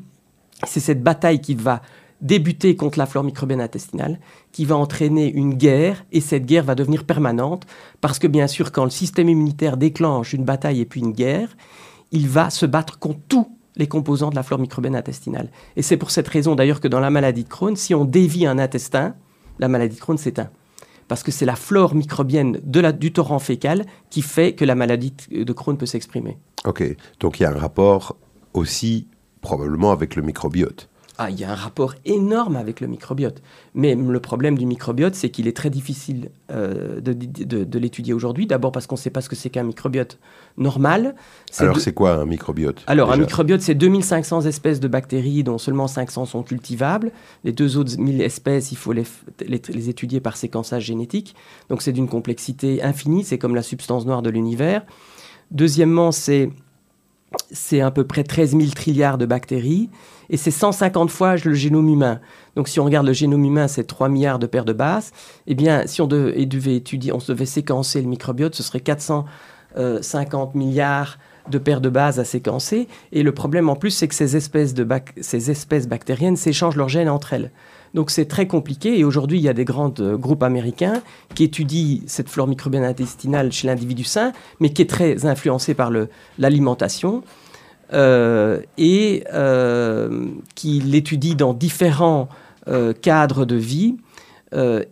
[0.66, 1.82] C'est cette bataille qui va
[2.20, 4.18] débuter contre la flore microbienne intestinale,
[4.52, 7.66] qui va entraîner une guerre, et cette guerre va devenir permanente,
[8.00, 11.56] parce que bien sûr, quand le système immunitaire déclenche une bataille et puis une guerre,
[12.12, 15.50] il va se battre contre tout les composants de la flore microbienne intestinale.
[15.76, 18.46] Et c'est pour cette raison d'ailleurs que dans la maladie de Crohn, si on dévie
[18.46, 19.14] un intestin,
[19.58, 20.50] la maladie de Crohn s'éteint.
[21.08, 25.52] Parce que c'est la flore microbienne du torrent fécal qui fait que la maladie de
[25.52, 26.38] Crohn peut s'exprimer.
[26.64, 26.82] Ok,
[27.20, 28.16] donc il y a un rapport
[28.54, 29.08] aussi
[29.42, 30.88] probablement avec le microbiote.
[31.16, 33.40] Ah, il y a un rapport énorme avec le microbiote.
[33.74, 38.12] Mais le problème du microbiote, c'est qu'il est très difficile euh, de, de- de l'étudier
[38.12, 38.46] aujourd'hui.
[38.48, 40.18] D'abord parce qu'on ne sait pas ce que c'est qu'un microbiote
[40.58, 41.14] normal.
[41.62, 45.58] Alors de- c'est quoi un microbiote Alors, un microbiote, c'est 2500 espèces de bactéries, dont
[45.58, 47.12] seulement 500 sont cultivables.
[47.44, 51.36] Les deux autres 1000 espèces, il faut les, f- les- les étudier par séquençage génétique.
[51.68, 53.22] Donc, c'est d'une complexité infinie.
[53.22, 54.82] C'est comme la substance noire de l'univers.
[55.50, 56.50] Deuxièmement, c'est
[57.50, 59.90] c'est à peu près 13 000 trilliards de bactéries
[60.30, 62.20] et c'est 150 fois le génome humain.
[62.56, 65.12] Donc si on regarde le génome humain, c'est 3 milliards de paires de bases.
[65.46, 71.18] Eh bien, si on devait étudier, on devait séquencer le microbiote, ce serait 450 milliards
[71.50, 72.88] de paires de bases à séquencer.
[73.12, 74.86] Et le problème en plus, c'est que ces espèces, de
[75.20, 77.50] ces espèces bactériennes s'échangent leurs gènes entre elles.
[77.94, 81.00] Donc c'est très compliqué et aujourd'hui il y a des grands euh, groupes américains
[81.34, 85.90] qui étudient cette flore microbienne intestinale chez l'individu sain, mais qui est très influencée par
[86.38, 87.22] l'alimentation
[87.92, 92.28] euh, et euh, qui l'étudie dans différents
[93.02, 93.96] cadres de vie.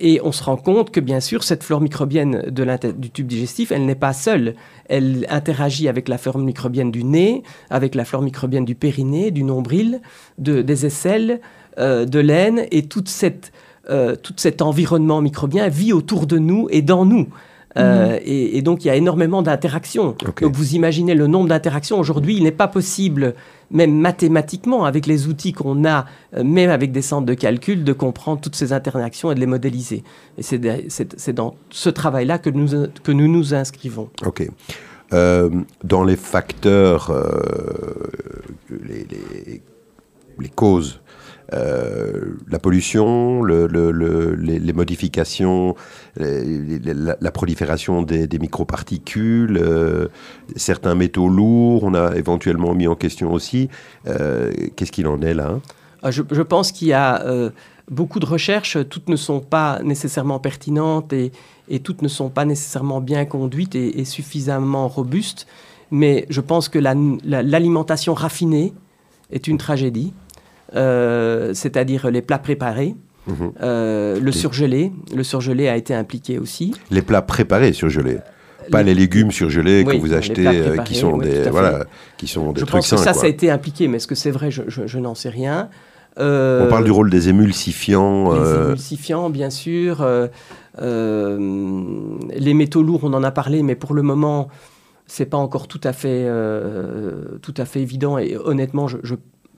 [0.01, 3.87] Et on se rend compte que bien sûr, cette flore microbienne du tube digestif, elle
[3.87, 4.57] n'est pas seule.
[4.91, 9.43] Elle interagit avec la flore microbienne du nez, avec la flore microbienne du périnée, du
[9.45, 10.03] nombril,
[10.37, 11.41] de- des aisselles,
[11.79, 13.53] euh, de l'aine, et toute cette,
[13.91, 17.29] euh, tout cet environnement microbien vit autour de nous et dans nous.
[17.79, 20.15] Euh, et, et donc, il y a énormément d'interactions.
[20.43, 21.99] Donc, vous imaginez le nombre d'interactions.
[21.99, 23.35] Aujourd'hui, il n'est pas possible,
[23.71, 26.05] même mathématiquement, avec les outils qu'on a,
[26.37, 29.47] euh, même avec des centres de calcul, de comprendre toutes ces interactions et de les
[29.47, 30.05] modéliser.
[30.37, 34.11] Et c'est dans ce travail-là que nous, que nous nous inscrivons.
[34.27, 34.47] Ok.
[35.15, 35.49] Euh,
[35.83, 37.11] dans les facteurs,
[38.71, 39.63] les, les-
[40.39, 41.01] les causes,
[41.53, 45.75] euh, la pollution, le- le- le- les, modifications,
[46.17, 50.09] la, prolifération des, des microparticules, euh,
[50.57, 53.69] certains métaux lourds, on a éventuellement mis en question aussi.
[54.07, 55.61] Euh, Qu'est-ce qu'il en est là hein?
[56.03, 57.25] Ah, Je, pense qu'il y a
[57.91, 61.33] beaucoup de recherches, toutes ne sont pas nécessairement pertinentes et,
[61.85, 65.47] toutes ne sont pas nécessairement bien conduites et, suffisamment robustes.
[65.91, 68.73] Mais je pense que la- la- l'alimentation raffinée
[69.31, 70.13] est une tragédie,
[70.75, 72.95] c'est-à-dire les plats préparés.
[73.27, 73.53] Mhm.
[73.63, 76.75] Euh, le surgelé, le surgelé a été impliqué aussi.
[76.91, 78.19] Les plats préparés surgelés.
[78.71, 81.85] Pas les légumes surgelés Oui, que vous achetez, euh, préparés, qui sont des voilà,
[82.17, 83.21] qui sont des Je trucs pense que ça, quoi.
[83.21, 84.51] ça a été impliqué, mais est-ce que c'est vrai?
[84.51, 85.69] Je, je- je n'en sais rien.
[86.19, 88.33] Euh, On parle du rôle des émulsifiants.
[88.33, 90.03] Les euh, émulsifiants, bien sûr.
[90.03, 90.27] euh,
[90.81, 91.39] euh,
[92.35, 94.49] les métaux lourds, on en a parlé, mais pour le moment,
[95.07, 98.19] c'est pas encore tout à fait, euh, tout à fait évident.
[98.19, 99.15] Et honnêtement, je, je-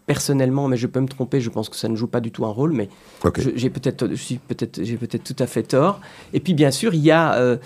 [0.06, 2.44] personnellement, mais je peux me tromper, je pense que ça ne joue pas du tout
[2.44, 2.88] un rôle, mais
[3.56, 6.00] j'ai peut-être, je suis peut-être, j'ai peut-être tout à fait tort.
[6.32, 7.56] Et puis bien sûr, il y a euh,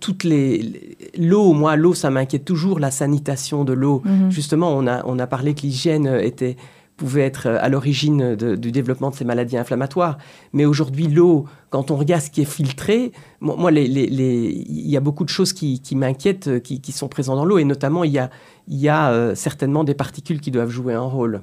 [0.00, 1.52] toutes les l'eau.
[1.52, 4.02] Moi, l'eau, ça m'inquiète toujours, la sanitation de l'eau.
[4.04, 4.30] Mhm.
[4.30, 6.56] Justement, on a, on a parlé que l'hygiène était
[6.96, 10.16] pouvait être euh, à l'origine du développement de ces maladies inflammatoires.
[10.52, 14.64] Mais aujourd'hui, l'eau, quand on regarde ce qui est filtré, moi, moi, les- les- les-
[14.68, 17.44] il y a beaucoup de choses qui, qui m'inquiètent, euh, qui, qui sont présentes dans
[17.44, 17.58] l'eau.
[17.58, 18.30] Et notamment, il y a,
[18.68, 21.42] il y a euh, certainement des particules qui doivent jouer un rôle.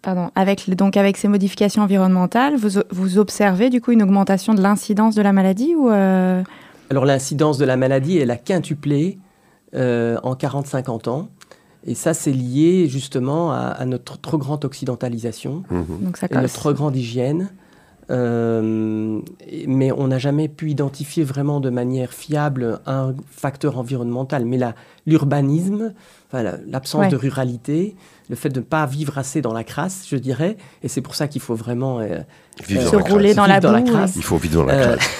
[0.00, 0.30] Pardon.
[0.36, 5.16] Avec, donc avec ces modifications environnementales, vous, vous observez du coup une augmentation de l'incidence
[5.16, 6.42] de la maladie ou euh,
[6.90, 9.18] Alors l'incidence de la maladie, elle a quintuplé
[9.74, 11.28] euh, en 40-50 ans.
[11.84, 15.84] Et ça, c'est lié justement à, à notre trop grande occidentalisation Mhm.
[16.00, 17.50] donc ça et notre trop grande hygiène.
[18.10, 24.44] Euh, et- mais on n'a jamais pu identifier vraiment de manière fiable un facteur environnemental.
[24.46, 24.58] Mais
[25.06, 25.92] l'urbanisme,
[26.32, 27.08] la- l'absence Ouais.
[27.08, 27.96] de ruralité,
[28.28, 31.14] le fait de ne pas vivre assez dans la crasse, je dirais, et c'est pour
[31.14, 32.18] ça qu'il faut vraiment euh,
[32.66, 33.36] Vivre euh, dans se la rouler crasse.
[33.36, 34.16] dans la Vivre dans la crasse.
[34.16, 35.10] Il faut vivre dans la Euh, classe.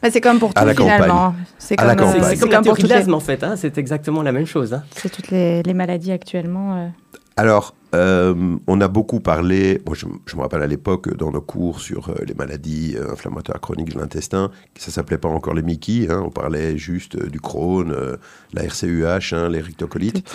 [0.00, 1.34] Bah, c'est comme pour tout finalement.
[1.58, 1.94] C'est comme, euh,
[2.34, 4.74] c'est comme la pour de les- l'asthme en fait, hein, c'est exactement la même chose.
[4.74, 4.82] hein.
[4.96, 6.76] c'est toutes les, les maladies actuellement.
[6.76, 6.88] euh.
[7.36, 11.40] Alors, euh, on a beaucoup parlé, moi je, je me rappelle à l'époque dans nos
[11.40, 15.62] cours sur euh, les maladies euh, inflammatoires chroniques de l'intestin, ça s'appelait pas encore les
[15.62, 18.16] Mickey, hein, on parlait juste euh, du Crohn, euh,
[18.52, 20.28] la RCUH, hein, les rectocolites.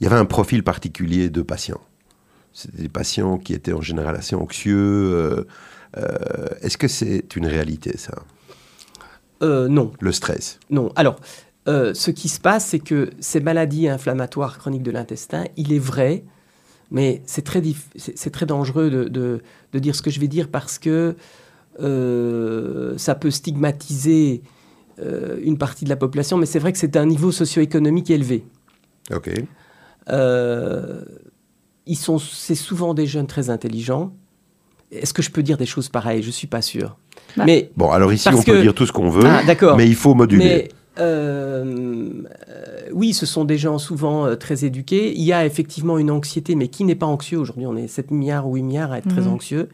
[0.00, 1.80] Il y avait un profil particulier de patients.
[2.52, 4.76] C'était des patients qui étaient en général assez anxieux.
[4.78, 5.44] euh,
[5.96, 8.14] euh, Est-ce que c'est une réalité ça,
[9.42, 10.90] Euh, non, le stress non.
[10.96, 11.16] Alors,
[11.68, 15.78] euh, ce qui se passe, c'est que ces maladies inflammatoires chroniques de l'intestin, il est
[15.78, 16.24] vrai,
[16.90, 17.62] mais c'est très,
[17.96, 21.16] c'est très dangereux de, de- de dire ce que je vais dire parce que
[21.80, 24.42] euh, ça peut stigmatiser
[25.00, 28.44] euh, une partie de la population, mais c'est vrai que c'est un niveau socio-économique élevé.
[29.12, 29.30] Ok.
[30.10, 31.02] Euh,
[31.86, 34.12] ils sont, c'est souvent des jeunes très intelligents.
[34.90, 36.22] Est-ce que je peux dire des choses pareilles?
[36.22, 36.96] Je suis pas sûr.
[37.36, 37.44] Bah.
[37.46, 39.42] mais Bon, alors ici, on peut dire tout ce qu'on veut, Ah,
[39.76, 40.44] mais il faut moduler.
[40.44, 45.12] Mais euh, euh, oui, ce sont des gens souvent euh, très éduqués.
[45.14, 48.10] Il y a effectivement une anxiété, mais qui n'est pas anxieux aujourd'hui On est 7
[48.12, 49.32] milliards ou 8 milliards à être très Mhm.
[49.32, 49.68] anxieux.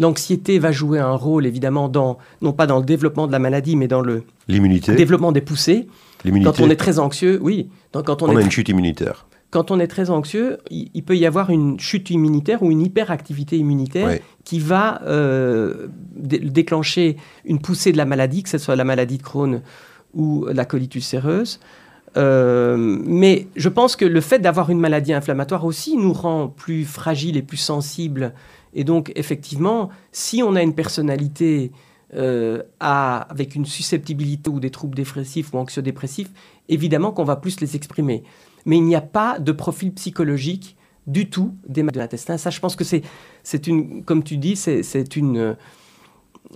[0.00, 3.76] L'anxiété va jouer un rôle évidemment dans, non pas dans le développement de la maladie,
[3.76, 5.86] mais dans le L'immunité, développement des poussées.
[6.24, 6.50] l'immunité.
[6.50, 7.68] Quand on est très anxieux, oui.
[7.92, 9.26] Donc, quand on, on est a une chute immunitaire.
[9.54, 12.82] Quand on est très anxieux, il, il peut y avoir une chute immunitaire ou une
[12.82, 14.22] hyperactivité immunitaire Ouais.
[14.44, 15.86] qui va euh,
[16.16, 19.62] dé- déclencher une poussée de la maladie, que ce soit la maladie de Crohn
[20.12, 21.60] ou la colite ulcéreuse.
[22.16, 26.84] Euh, mais je pense que le fait d'avoir une maladie inflammatoire aussi nous rend plus
[26.84, 28.32] fragiles et plus sensibles.
[28.74, 31.72] Et donc, effectivement, si on a une personnalité
[32.16, 36.30] euh, à- avec une susceptibilité ou des troubles dépressifs ou anxio-dépressifs,
[36.68, 38.22] évidemment qu'on va plus les exprimer.
[38.66, 42.38] Mais il n'y a pas de profil psychologique du tout des maladies de l'intestin.
[42.38, 43.02] Ça, je pense que c'est,
[43.42, 45.54] c'est une, comme tu dis, c'est, c'est une, euh,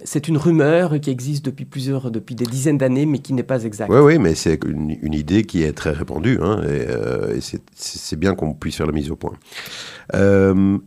[0.05, 3.65] c'est une rumeur qui existe depuis plusieurs, depuis des dizaines d'années, mais qui n'est pas
[3.65, 3.91] exacte.
[3.93, 7.41] Oui, oui, mais c'est une, une idée qui est très répandue, hein, et, euh, et
[7.43, 9.33] c'est- bien qu'on puisse faire la mise au point.
[10.15, 10.79] Euh,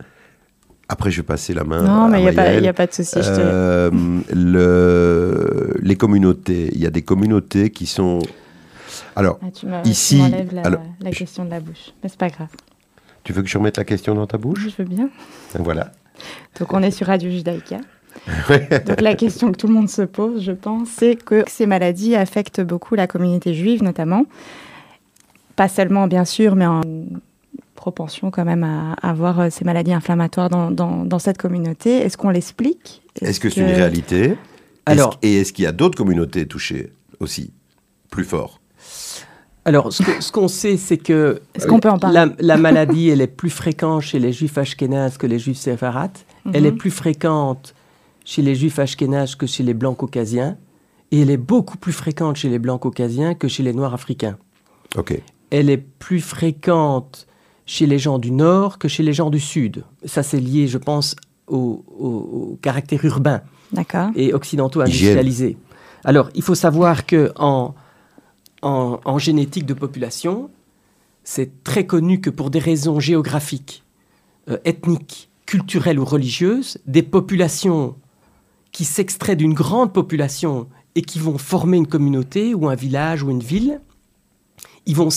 [0.88, 2.64] après, je vais passer la main Non, à mais il n'y a, pas- Maëlle.
[2.64, 3.16] y a pas de souci.
[3.16, 3.90] je te- Euh,
[4.34, 8.18] le- les communautés, il y a des communautés qui sont...
[9.16, 11.92] Alors, Ah, tu ici- tu la, alors, la je- question de la bouche.
[12.02, 12.48] Mais c'est pas grave.
[13.24, 14.68] tu veux que je remette la question dans ta bouche?
[14.70, 15.08] Je veux bien.
[15.58, 15.92] Voilà.
[16.58, 17.78] Donc on est sur Radio Judaïka.
[18.86, 22.14] Donc la question que tout le monde se pose, je pense, c'est que ces maladies
[22.14, 24.24] affectent beaucoup la communauté juive notamment.
[25.56, 26.80] Pas seulement bien sûr, mais en
[27.74, 31.96] propension quand même à avoir euh, ces maladies inflammatoires dans, dans- dans cette communauté.
[31.98, 33.02] Est-ce qu'on l'explique?
[33.20, 34.36] Est-ce que c'est une réalité?
[34.86, 37.52] Alors- Et est-ce qu'il y a d'autres communautés touchées aussi
[38.10, 38.60] Plus fort?
[39.64, 42.56] Alors, ce, que- ce qu'on sait, c'est que Est-ce qu'on peut en parler la, la
[42.56, 46.18] maladie, elle est plus fréquente chez les juifs ashkénazes que les juifs séfarades.
[46.52, 46.66] Elle Mhm.
[46.68, 47.74] est plus fréquente
[48.24, 50.56] chez les juifs ashkénazes que chez les blancs caucasiens.
[51.12, 54.36] Et elle est beaucoup plus fréquente chez les blancs caucasiens que chez les noirs africains.
[54.96, 55.20] Ok.
[55.50, 57.26] Elle est plus fréquente
[57.66, 59.84] chez les gens du Nord que chez les gens du Sud.
[60.04, 61.14] Ça, c'est lié, je pense,
[61.46, 62.06] au, au-
[62.52, 64.10] au caractère urbain D'accord.
[64.16, 65.56] et occidentaux industrialisés.
[66.04, 67.74] Alors, il faut savoir que en,
[68.62, 70.50] en, en génétique de population,
[71.24, 73.82] c'est très connu que pour des raisons géographiques,
[74.50, 77.96] euh, ethniques, culturelles ou religieuses, des populations
[78.72, 83.30] qui s'extraient d'une grande population et qui vont former une communauté ou un village ou
[83.30, 83.80] une ville,
[84.86, 85.08] ils vont,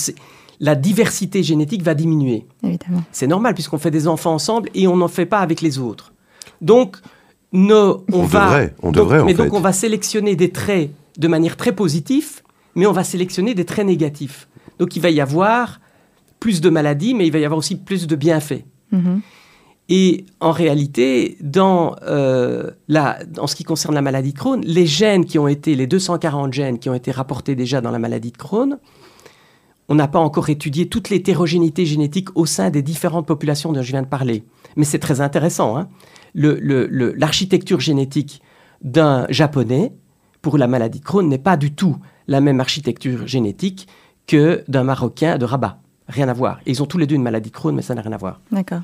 [0.60, 2.46] la diversité génétique va diminuer.
[2.62, 3.02] Évidemment.
[3.12, 6.12] C'est normal puisqu'on fait des enfants ensemble et on n'en fait pas avec les autres.
[6.60, 6.96] Donc,
[7.52, 9.44] nos- on, On va, devrait, on donc- devrait, en mais fait.
[9.44, 12.42] donc on va sélectionner des traits de manière très positive,
[12.76, 14.48] mais on va sélectionner des traits négatifs.
[14.78, 15.80] Donc il va y avoir
[16.38, 18.64] plus de maladies, mais il va y avoir aussi plus de bienfaits.
[18.92, 19.20] Mhm.
[19.88, 24.84] Et en réalité, dans, euh, la, dans ce qui concerne la maladie de Crohn, les
[24.86, 28.32] gènes qui ont été, les 240 gènes qui ont été rapportés déjà dans la maladie
[28.32, 28.78] de Crohn,
[29.88, 33.92] on n'a pas encore étudié toute l'hétérogénéité génétique au sein des différentes populations dont je
[33.92, 34.42] viens de parler.
[34.74, 35.76] Mais c'est très intéressant.
[35.78, 35.88] hein.
[36.34, 38.42] Le- le- le- L'architecture génétique
[38.82, 39.92] d'un japonais
[40.42, 41.96] pour la maladie de Crohn n'est pas du tout
[42.28, 43.86] la même architecture génétique
[44.26, 45.78] que d'un marocain de Rabat.
[46.08, 46.60] Rien à voir.
[46.66, 48.16] Et ils ont tous les deux une maladie de Crohn, mais ça n'a rien à
[48.16, 48.40] voir.
[48.52, 48.80] D'accord.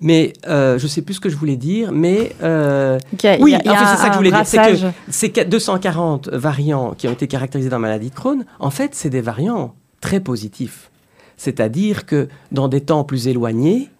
[0.00, 2.98] Mais euh, je sais plus ce que je voulais dire, mais euh,
[3.40, 4.46] oui, en fait, c'est ça que je voulais dire.
[4.46, 8.44] C'est que ces qua- 240 variants qui ont été caractérisés dans la maladie de Crohn,
[8.60, 10.90] en fait, c'est des variants très positifs.
[11.36, 13.90] C'est-à-dire que dans des temps plus éloignés,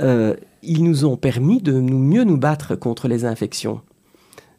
[0.00, 3.80] euh, ils nous ont permis de nous, mieux nous battre contre les infections.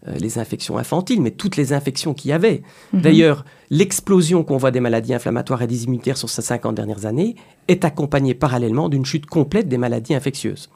[0.10, 2.62] Euh, les infections infantiles, mais toutes les infections qu'il y avait.
[2.94, 3.02] Mhm.
[3.02, 7.36] D'ailleurs, l'explosion qu'on voit des maladies inflammatoires et des immunitaires sur ces 50 dernières années
[7.68, 10.70] est accompagnée parallèlement d'une chute complète des maladies infectieuses.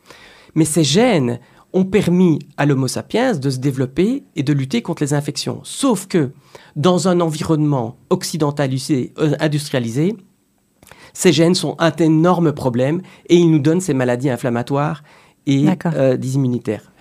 [0.55, 1.39] Mais ces gènes
[1.73, 5.61] ont permis à l'Homo sapiens de se développer et de lutter contre les infections.
[5.63, 6.31] Sauf que
[6.75, 10.15] dans un environnement occidentalisé, euh, industrialisé,
[11.13, 15.03] ces gènes sont un énorme problème et ils nous donnent ces maladies inflammatoires
[15.47, 16.92] et euh, des immunitaires.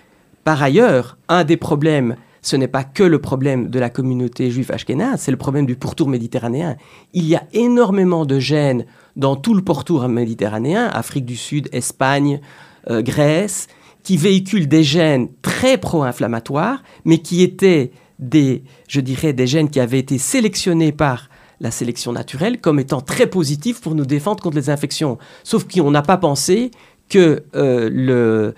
[0.43, 4.71] Par ailleurs, un des problèmes, ce n'est pas que le problème de la communauté juive
[4.71, 6.75] ashkénaze, c'est le problème du pourtour méditerranéen.
[7.13, 8.85] Il y a énormément de gènes
[9.15, 12.41] dans tout le pourtour méditerranéen, Afrique du Sud, Espagne,
[12.89, 13.67] euh, Grèce,
[14.03, 19.79] qui véhiculent des gènes très pro-inflammatoires, mais qui étaient des, je dirais, des gènes qui
[19.79, 21.29] avaient été sélectionnés par
[21.61, 25.17] la sélection naturelle comme étant très positifs pour nous défendre contre les infections.
[25.43, 26.71] Sauf qu'on n'a pas pensé
[27.09, 28.53] que euh, le,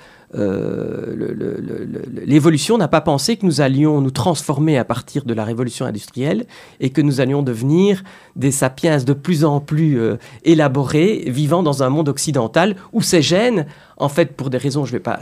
[2.25, 6.45] l'évolution n'a pas pensé que nous allions nous transformer à partir de la révolution industrielle
[6.79, 8.03] et que nous allions devenir
[8.36, 9.99] des sapiens de plus en plus
[10.43, 13.65] élaborés, vivant dans un monde occidental où ces gènes,
[13.97, 15.19] en fait, pour des raisons, je ne vais pas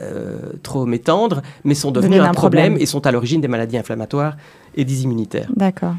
[0.63, 4.35] trop m'étendre, mais sont devenus un, problème, et sont à l'origine des maladies inflammatoires
[4.75, 5.49] et des immunitaires.
[5.55, 5.95] D'accord.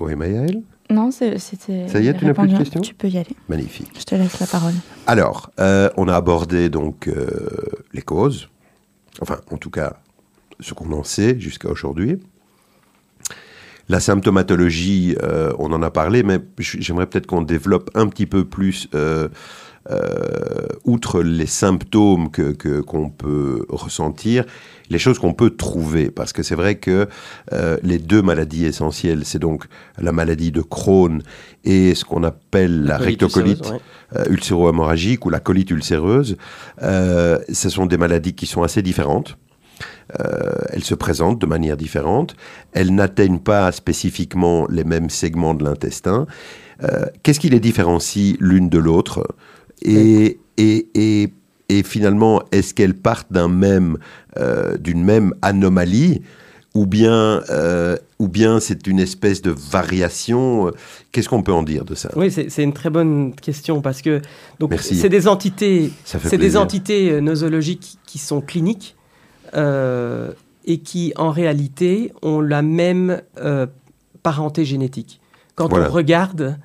[0.00, 0.62] Oui, Maëlle?
[0.90, 1.38] Non, c'était.
[1.88, 3.36] Ça y est, tu n'as plus de questions Tu peux y aller.
[3.48, 3.90] Magnifique.
[3.98, 4.72] Je te laisse la parole.
[5.06, 7.26] Alors, euh, on a abordé donc euh,
[7.92, 8.48] les causes,
[9.20, 9.98] enfin, en tout cas,
[10.60, 12.18] ce qu'on en sait jusqu'à aujourd'hui.
[13.90, 18.44] La symptomatologie, euh, on en a parlé, mais j'aimerais peut-être qu'on développe un petit peu
[18.44, 18.88] plus,
[20.84, 24.44] outre les symptômes que qu'on peut ressentir,
[24.90, 26.10] les choses qu'on peut trouver.
[26.10, 27.08] Parce que c'est vrai que
[27.52, 29.64] euh, les deux maladies essentielles, c'est donc
[29.98, 31.22] la maladie de Crohn
[31.64, 33.72] et ce qu'on appelle la, rectocolite
[34.16, 36.36] euh, ulcéro-hémorragique ou la colite ulcéreuse.
[36.82, 39.36] Euh, ce sont des maladies qui sont assez différentes.
[40.72, 42.34] elles se présentent de manière différente.
[42.72, 46.26] Elles n'atteignent pas spécifiquement les mêmes segments de l'intestin.
[47.22, 49.26] Qu'est-ce qui les différencie l'une de l'autre?
[49.82, 51.32] Et, et, et,
[51.68, 53.98] et finalement, est-ce qu'elles partent d'un même,
[54.36, 56.22] euh, d'une même anomalie
[56.74, 60.70] ou bien, euh, ou bien c'est une espèce de variation?
[61.12, 62.10] Qu'est-ce qu'on peut en dire de ça?
[62.16, 64.20] Oui, c'est une très bonne question parce que
[64.58, 68.96] donc c'est des entités, c'est des entités euh, nosologiques qui sont cliniques
[69.54, 73.22] et qui en réalité ont la même
[74.22, 75.20] parenté génétique.
[75.54, 76.58] Quand on regarde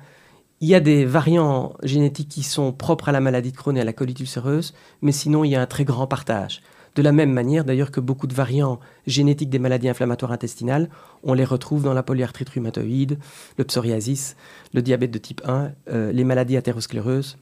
[0.64, 3.82] il y a des variants génétiques qui sont propres à la maladie de Crohn et
[3.82, 6.62] à la colite ulcéreuse, mais sinon il y a un très grand partage.
[6.94, 10.88] De la même manière d'ailleurs que beaucoup de variants génétiques des maladies inflammatoires intestinales,
[11.22, 13.18] on les retrouve dans la polyarthrite rhumatoïde,
[13.58, 14.36] le psoriasis,
[14.72, 17.36] le diabète de type 1, euh, les maladies athéroscléreuses.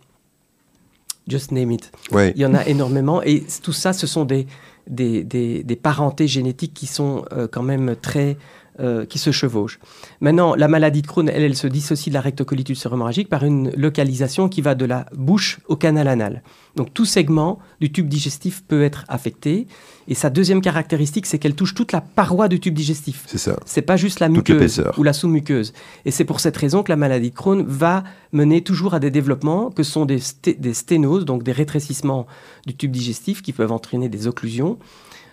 [1.29, 1.93] Just name it.
[2.11, 4.49] Il y en a énormément et tout ça, ce sont des,
[4.89, 8.37] des, parentés génétiques qui sont euh, quand même très
[8.81, 9.79] euh, qui se chevauchent.
[10.21, 13.71] Maintenant, la maladie de Crohn, elle, elle se dissocie de la rectocolite ulcéro-hémorragique par une
[13.77, 16.43] localisation qui va de la bouche au canal anal.
[16.75, 19.67] Donc tout segment du tube digestif peut être affecté.
[20.09, 23.25] Et sa deuxième caractéristique, c'est qu'elle touche toute la paroi du tube digestif.
[23.27, 23.59] C'est ça.
[23.67, 25.75] C'est pas juste la muqueuse ou la sous-muqueuse.
[26.07, 29.11] Et c'est pour cette raison que la maladie de Crohn va mener toujours à des
[29.11, 30.21] développements que sont des,
[30.59, 32.27] des sténoses, donc des rétrécissements
[32.67, 34.79] du tube digestif qui peuvent entraîner des occlusions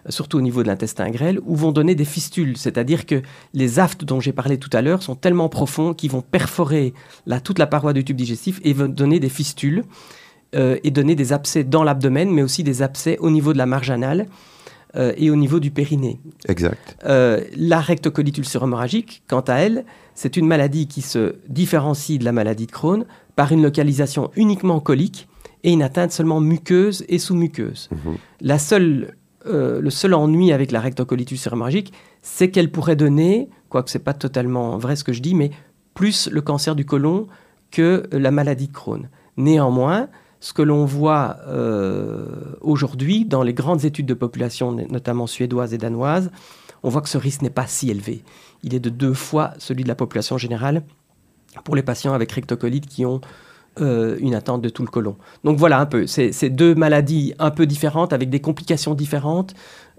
[0.08, 2.58] surtout au niveau de l'intestin grêle, où vont donner des fistules.
[2.58, 3.22] C'est-à-dire que
[3.54, 6.94] les aftes dont j'ai parlé tout à l'heure sont tellement profonds qu'ils vont perforer
[7.44, 9.84] toute la paroi du tube digestif et vont donner des fistules
[10.56, 13.66] euh, et donner des abcès dans l'abdomen, mais aussi des abcès au niveau de la
[13.66, 14.28] marge anale.
[14.96, 16.20] Euh, et au niveau du périnée.
[16.48, 16.98] Exact.
[17.06, 19.86] Euh, la rectocolite ulcéro-hémorragique, quant à elle,
[20.16, 24.80] c'est une maladie qui se différencie de la maladie de Crohn par une localisation uniquement
[24.80, 25.28] colique
[25.64, 27.90] et une atteinte seulement muqueuse et sous-muqueuse.
[27.92, 28.16] Mhm.
[28.42, 29.16] La seule
[29.50, 34.04] euh, le seul ennui avec la rectocolitus hémorragique, c'est qu'elle pourrait donner, quoique ce n'est
[34.04, 35.52] pas totalement vrai ce que je dis, mais
[35.94, 37.28] plus le cancer du côlon
[37.72, 39.10] que la maladie de Crohn.
[39.38, 45.74] Néanmoins, ce que l'on voit euh, aujourd'hui dans les grandes études de population, notamment suédoises
[45.74, 46.32] et danoises,
[46.84, 48.24] on voit que ce risque n'est pas si élevé.
[48.64, 50.84] Il est de deux fois celui de la population générale
[51.64, 53.22] pour les patients avec rectocolite qui ont
[53.80, 55.16] euh, une attente de tout le côlon.
[55.44, 59.54] Donc voilà un peu, c'est deux maladies un peu différentes avec des complications différentes,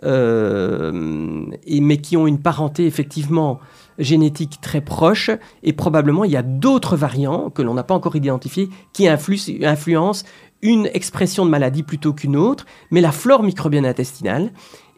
[0.04, 3.60] euh, mais qui ont une parenté effectivement
[3.98, 5.30] génétique très proche,
[5.62, 10.24] et probablement il y a d'autres variants que l'on n'a pas encore identifiés qui influencent
[10.62, 14.50] une expression de maladie plutôt qu'une autre, mais la flore microbienne intestinale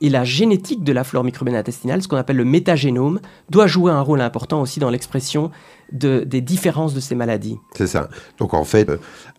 [0.02, 3.92] et la génétique de la flore microbienne intestinale, ce qu'on appelle le métagénome, doit jouer
[3.92, 5.50] un rôle important aussi dans l'expression
[5.92, 7.58] des différences de ces maladies.
[7.76, 8.08] C'est ça.
[8.38, 8.90] Donc en fait,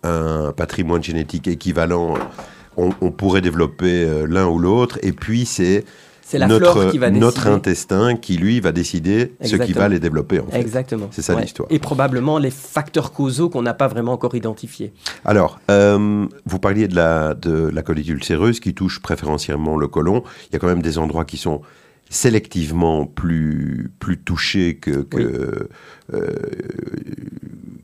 [0.04, 2.14] un patrimoine génétique équivalent,
[2.78, 5.84] on, pourrait développer euh, l'un ou l'autre, et puis c'est
[6.48, 10.40] notre, qui va notre intestin qui, lui, va décider ce qui va les développer.
[10.40, 10.60] En fait.
[10.60, 11.08] Exactement.
[11.12, 11.68] C'est ça l'histoire.
[11.72, 14.94] Et probablement les facteurs causaux qu'on n'a pas vraiment encore identifiés.
[15.26, 20.24] Alors, euh, vous parliez de la, de la colite ulcéreuse qui touche préférentiellement le côlon.
[20.50, 21.62] Il y a quand même des endroits qui sont
[22.14, 25.68] sélectivement plus, plus touché que, que,
[26.14, 26.30] euh,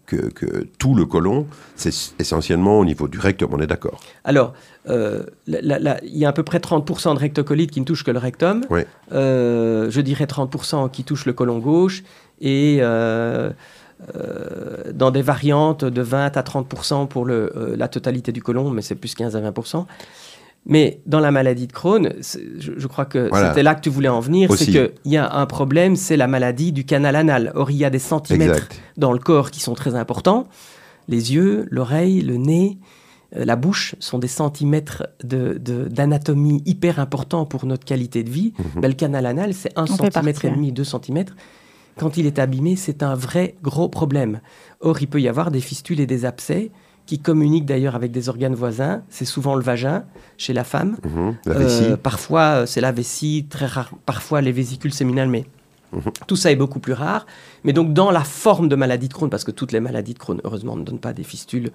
[0.05, 4.53] que, tout le côlon, c'est essentiellement au niveau du rectum, on est d'accord Alors,
[4.88, 8.19] euh, il y a à peu près 30% de rectocolite qui ne touche que le
[8.19, 8.63] rectum.
[9.11, 12.03] Euh, je dirais 30% qui touche le côlon gauche
[12.39, 12.82] et
[14.93, 18.95] dans des variantes de 20 à 30% pour le, la totalité du côlon, mais c'est
[18.95, 19.86] plus 15 à 20%.
[20.66, 24.20] Mais dans la maladie de Crohn, je, crois que c'était là que tu voulais en
[24.20, 27.51] venir, c'est qu'il y a un problème, c'est la maladie du canal anal.
[27.55, 30.47] Or, il y a des centimètres dans le corps qui sont très importants,
[31.07, 32.78] les yeux, l'oreille, le nez,
[33.36, 38.53] euh, la bouche sont des centimètres d'anatomie de, hyper importants pour notre qualité de vie.
[38.76, 38.82] Mhm.
[38.86, 41.36] le canal anal, c'est un centimètre et demi, deux centimètres.
[41.97, 44.39] Quand il est abîmé, c'est un vrai gros problème.
[44.80, 46.72] Or, il peut y avoir des fistules et des abcès
[47.10, 49.01] qui communiquent d'ailleurs avec des organes voisins.
[49.10, 50.03] C'est souvent le vagin
[50.38, 50.95] chez la femme.
[51.03, 51.36] Mhm.
[51.47, 51.55] la.
[51.55, 53.89] Euh, parfois, euh, c'est la vessie, très rare.
[54.05, 55.45] Parfois, les vésicules séminales, mais
[55.91, 56.03] mhm.
[56.28, 57.26] tout ça est beaucoup plus rare.
[57.64, 60.20] Mais donc, dans la forme de maladie de Crohn, parce que toutes les maladies de
[60.20, 61.72] Crohn, heureusement, ne donnent pas des fistules,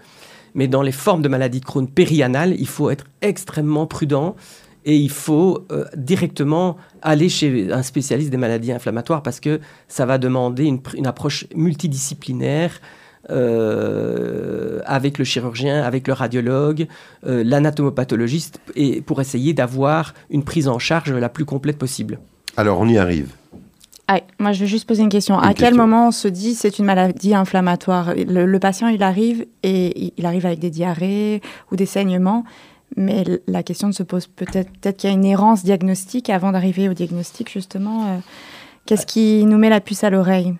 [0.54, 4.36] mais dans les formes de maladie de Crohn périanale, il faut être extrêmement prudent
[4.84, 9.58] et il faut euh, directement aller chez un spécialiste des maladies inflammatoires parce que
[9.88, 12.80] ça va demander une, approche multidisciplinaire.
[13.30, 16.88] Euh, avec le chirurgien, avec le radiologue,
[17.26, 22.18] euh, l'anatomopathologiste, et pour essayer d'avoir une prise en charge la plus complète possible.
[22.58, 23.32] Alors on y arrive.
[24.06, 25.38] Ah, moi, je vais juste poser une question.
[25.38, 28.12] à quel moment on se dit c'est une maladie inflammatoire?
[28.14, 31.40] Le, patient, il arrive et il arrive avec des diarrhées
[31.72, 32.44] ou des saignements,
[32.96, 36.90] mais la question se pose peut-être peut-être qu'il y a une errance diagnostique avant d'arriver
[36.90, 38.08] au diagnostic justement.
[38.08, 38.18] Euh,
[38.84, 40.54] qu'est-ce qui nous met la puce à l'oreille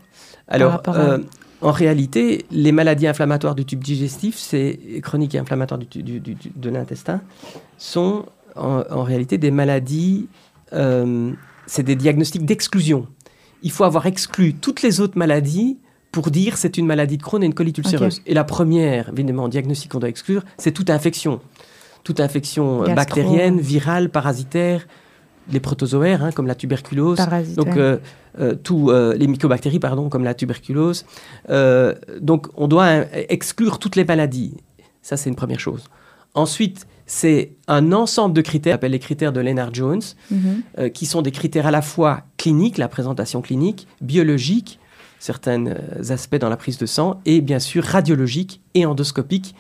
[0.48, 1.18] Alors, euh,
[1.64, 7.20] en réalité, les maladies inflammatoires du tube digestif, c'est chroniques et inflammatoires du, de l'intestin,
[7.78, 10.28] sont en, réalité des maladies.
[10.72, 11.32] Euh,
[11.66, 13.06] c'est des diagnostics d'exclusion
[13.64, 15.78] il faut avoir exclu toutes les autres maladies
[16.12, 18.22] pour dire c'est une maladie de Crohn et une colite ulcéreuse.
[18.26, 21.40] Et la première, évidemment, diagnostic qu'on doit exclure, c'est toute infection.
[22.04, 24.86] Toute infection euh, bactérienne, virale, parasitaire,
[25.50, 27.18] les protozoaires, hein, comme la tuberculose.
[27.56, 27.98] Donc, euh,
[28.38, 31.04] euh, tous les mycobactéries, pardon, comme la tuberculose.
[32.20, 34.54] donc, on doit exclure toutes les maladies.
[35.02, 35.84] Ça, c'est une première chose.
[36.34, 40.62] Ensuite, c'est un ensemble de critères, appelle les critères de Lennard-Jones, mhm.
[40.78, 44.78] euh, qui sont des critères à la fois cliniques, la présentation clinique, biologique,
[45.18, 45.76] certains euh,
[46.08, 49.54] aspects dans la prise de sang, et bien sûr radiologique et endoscopique,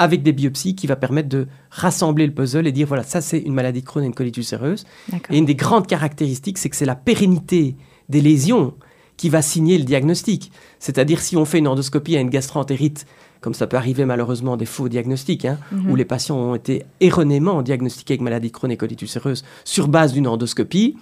[0.00, 3.38] avec des biopsies qui va permettre de rassembler le puzzle et dire voilà, ça c'est
[3.38, 4.86] une maladie chronique, une colite ulcéreuse.
[5.28, 7.76] Et une des grandes caractéristiques, c'est que c'est la pérennité
[8.08, 8.72] des lésions
[9.18, 10.52] qui va signer le diagnostic.
[10.78, 13.06] C'est-à-dire si on fait une endoscopie à une gastroentérite
[13.42, 15.90] comme ça peut arriver malheureusement des faux diagnostics, hein, mhm.
[15.90, 20.26] où les patients ont été erronément diagnostiqués avec maladie chronique colite ulcéreuse sur base d'une
[20.26, 20.96] endoscopie.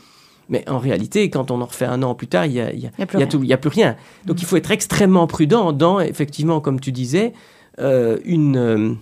[0.49, 2.87] Mais en réalité, quand on en refait un an plus tard, il n'y a, y
[2.87, 3.97] a, a, plus rien.
[4.25, 4.43] Donc mhm.
[4.43, 7.33] il faut être extrêmement prudent dans, effectivement, comme tu disais,
[7.79, 8.95] euh, une, euh,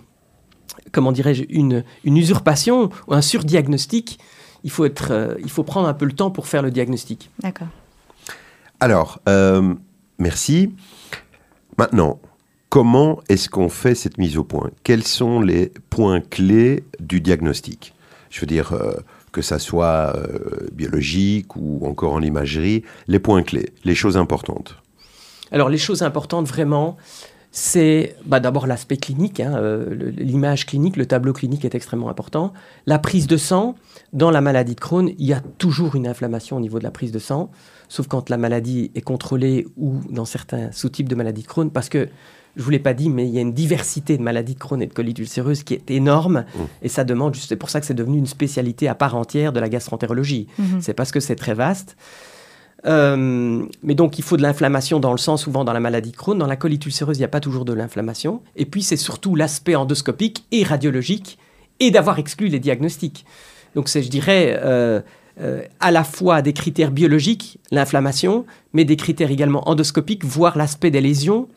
[0.91, 4.19] comment dirais-je, une, une, usurpation ou un surdiagnostic.
[4.63, 7.29] Il faut, être, euh, il faut prendre un peu le temps pour faire le diagnostic.
[7.39, 7.67] D'accord.
[8.79, 9.19] Alors,
[10.19, 10.71] merci.
[11.77, 12.19] Maintenant,
[12.69, 14.71] Comment est-ce qu'on fait cette mise au point?
[14.83, 17.93] Quels sont les points clés du diagnostic?
[18.29, 18.91] Je veux dire, euh,
[19.31, 24.75] que ça soit euh, biologique ou encore en imagerie, les points clés, les choses importantes.
[25.51, 26.97] Alors les choses importantes vraiment,
[27.59, 32.53] c'est bah, d'abord l'aspect clinique, hein, euh, l'image clinique, le tableau clinique est extrêmement important.
[32.85, 33.73] La prise de sang,
[34.13, 36.91] dans la maladie de Crohn, il y a toujours une inflammation au niveau de la
[36.91, 37.49] prise de sang,
[37.89, 41.89] sauf quand la maladie est contrôlée ou dans certains sous-types de maladie de Crohn, parce
[41.89, 42.09] que
[42.57, 44.79] je vous l'ai pas dit, mais il y a une diversité de maladies de Crohn
[44.79, 46.45] et de colite ulcéreuse qui est énorme.
[46.53, 46.59] Mmh.
[46.83, 49.59] Et ça demande, c'est pour ça que c'est devenu une spécialité à part entière de
[49.59, 50.47] la gastroentérologie.
[50.59, 50.63] Mmh.
[50.81, 51.97] C'est parce que c'est très vaste.
[52.85, 56.37] Euh, mais donc, il faut de l'inflammation dans le sang, souvent dans la maladie Crohn.
[56.37, 58.41] Dans la colite ulcéreuse, il n'y a pas toujours de l'inflammation.
[58.55, 61.37] Et puis, c'est surtout l'aspect endoscopique et radiologique
[61.79, 63.25] et d'avoir exclu les diagnostics.
[63.75, 65.01] Donc, c'est, je dirais, euh,
[65.41, 70.91] euh, à la fois des critères biologiques, l'inflammation, mais des critères également endoscopiques, voire l'aspect
[70.91, 71.47] des lésions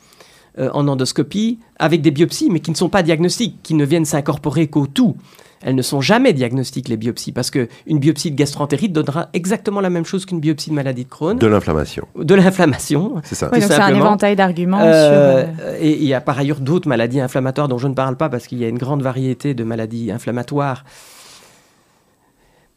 [0.58, 4.66] en endoscopie avec des biopsies, mais qui ne sont pas diagnostiques, qui ne viennent s'incorporer
[4.66, 5.16] qu'au tout.
[5.62, 9.90] Elles ne sont jamais diagnostiques, les biopsies, parce qu'une biopsie de gastroentérite donnera exactement la
[9.90, 11.38] même chose qu'une biopsie de maladie de Crohn.
[11.38, 12.06] De l'inflammation.
[12.16, 13.20] De l'inflammation.
[13.24, 13.50] C'est ça.
[13.52, 14.80] c'est un éventail d'arguments.
[14.80, 18.16] Euh, euh, et il y a par ailleurs d'autres maladies inflammatoires dont je ne parle
[18.16, 20.84] pas, parce qu'il y a une grande variété de maladies inflammatoires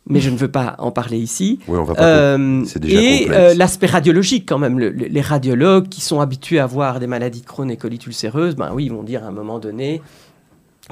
[0.08, 1.60] mais je ne veux pas en parler ici.
[1.68, 6.02] Oui, on va pas euh, déjà et euh, l'aspect radiologique quand même, les radiologues qui
[6.02, 9.04] sont habitués à voir des maladies de Crohn et colite ulcéreuse, ben oui, ils vont
[9.04, 10.02] dire à un moment donné,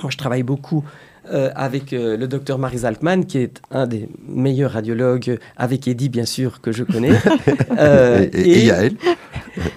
[0.02, 0.86] moi je travaille beaucoup
[1.30, 6.10] euh, avec euh, le docteur Maris Altman, qui est un des meilleurs radiologues, avec Eddie,
[6.10, 7.12] bien sûr, que je connais.
[7.78, 8.94] Euh, et, et, Yael.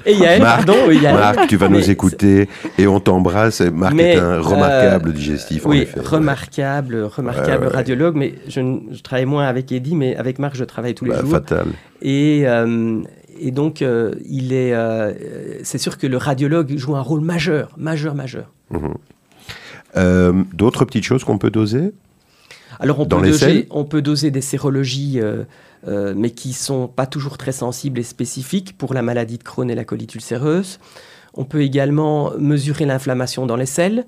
[0.05, 0.93] Et Yael, Marc, pardon.
[1.01, 3.61] Marc, tu vas nous écouter et on t'embrasse.
[3.61, 5.65] Marc est un remarquable digestif.
[5.65, 10.65] Oui, remarquable, remarquable radiologue, mais je, je, travaille moins avec Eddie, mais avec Marc, je
[10.65, 11.31] travaille tous les bah, jours.
[11.31, 11.67] Fatal.
[12.03, 12.45] Et.
[13.41, 13.83] et donc,
[14.29, 14.75] il est,
[15.63, 18.51] c'est sûr que le radiologue joue un rôle majeur, majeur, majeur.
[18.71, 18.95] Mhm.
[19.97, 21.93] Euh, d'autres petites choses qu'on peut doser
[22.81, 25.45] Alors on, peut doser, on peut doser des sérologies, euh,
[25.87, 29.71] euh, mais qui sont pas toujours très sensibles et spécifiques pour la maladie de Crohn
[29.71, 30.81] et la colite ulcéreuse.
[31.35, 34.07] On peut également mesurer l'inflammation dans les selles.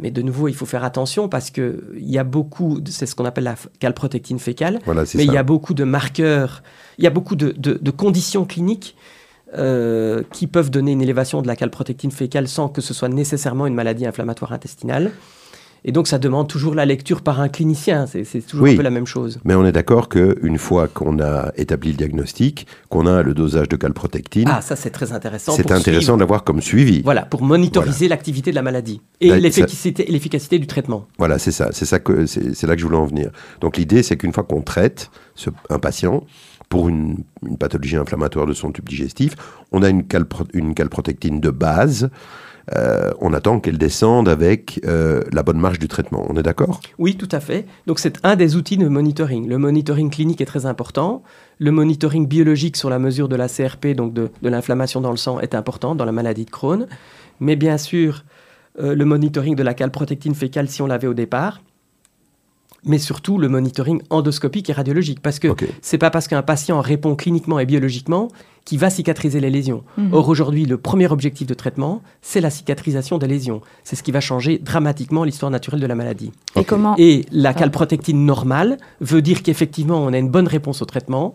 [0.00, 3.24] Mais de nouveau, il faut faire attention parce qu'il y a beaucoup, c'est ce qu'on
[3.24, 6.62] appelle la calprotectine fécale, Voilà, mais il y a beaucoup de marqueurs,
[6.98, 8.94] il y a beaucoup de, de- de conditions cliniques
[9.56, 13.66] euh, qui peuvent donner une élévation de la calprotectine fécale sans que ce soit nécessairement
[13.66, 15.12] une maladie inflammatoire intestinale.
[15.84, 18.06] Et donc, ça demande toujours la lecture par un clinicien.
[18.08, 18.72] C'est toujours Oui.
[18.72, 19.38] un peu la même chose.
[19.44, 23.68] Mais on est d'accord qu'une fois qu'on a établi le diagnostic, qu'on a le dosage
[23.68, 25.52] de calprotectine, Ah, ça, c'est très intéressant.
[25.52, 26.16] c'est intéressant suivre.
[26.16, 27.00] d'avoir comme suivi.
[27.02, 31.06] Voilà, pour monitoriser l'activité de la maladie et ça- l'efficacité du traitement.
[31.16, 33.30] Voilà, c'est ça, c'est là que je voulais en venir.
[33.60, 36.24] Donc l'idée, c'est qu'une fois qu'on traite ce- un patient
[36.68, 37.24] pour une,
[37.58, 39.34] pathologie inflammatoire de son tube digestif,
[39.72, 42.10] on a une, calpro- une calprotectine de base.
[42.76, 46.26] euh, on attend qu'elle descende avec euh, la bonne marge du traitement.
[46.28, 46.80] On est d'accord?
[46.98, 47.66] Oui, tout à fait.
[47.86, 49.48] Donc c'est un des outils de monitoring.
[49.48, 51.22] Le monitoring clinique est très important.
[51.58, 55.16] Le monitoring biologique sur la mesure de la CRP, donc de, de l'inflammation dans le
[55.16, 56.86] sang, est important dans la maladie de Crohn.
[57.40, 58.24] Mais bien sûr,
[58.80, 61.62] euh, le monitoring de la calprotectine fécale si on l'avait au départ.
[62.88, 65.20] Mais surtout le monitoring endoscopique et radiologique.
[65.20, 65.64] Parce que Ok.
[65.82, 68.28] c'est pas parce qu'un patient répond cliniquement et biologiquement
[68.64, 69.84] qu'il va cicatriser les lésions.
[69.96, 70.12] Mhm.
[70.12, 73.60] Or aujourd'hui, le premier objectif de traitement, c'est la cicatrisation des lésions.
[73.84, 76.32] C'est ce qui va changer dramatiquement l'histoire naturelle de la maladie.
[76.56, 80.84] Et comment Et la calprotectine normale veut dire qu'effectivement, on a une bonne réponse au
[80.84, 81.34] traitement,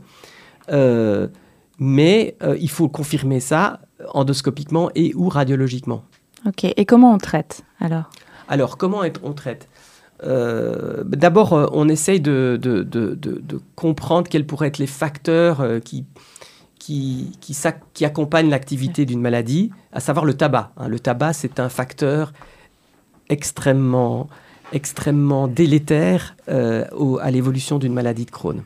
[0.71, 1.27] euh,
[1.79, 3.79] mais euh, il faut confirmer ça
[4.13, 6.03] endoscopiquement et ou radiologiquement.
[6.45, 6.65] Ok.
[6.65, 8.09] Et comment on traite alors?
[8.47, 9.69] Alors, comment on traite?
[10.23, 14.87] Euh, D'abord, euh, on essaye de, de- de- de- de comprendre quels pourraient être les
[14.87, 16.05] facteurs euh, qui,
[16.79, 20.71] qui, qui, s'ac- qui accompagnent l'activité d'une maladie, à savoir le tabac.
[20.77, 20.87] hein.
[20.87, 22.33] Le tabac, c'est un facteur
[23.29, 24.27] extrêmement,
[24.71, 28.63] extrêmement délétère euh, au- à l'évolution d'une maladie de Crohn.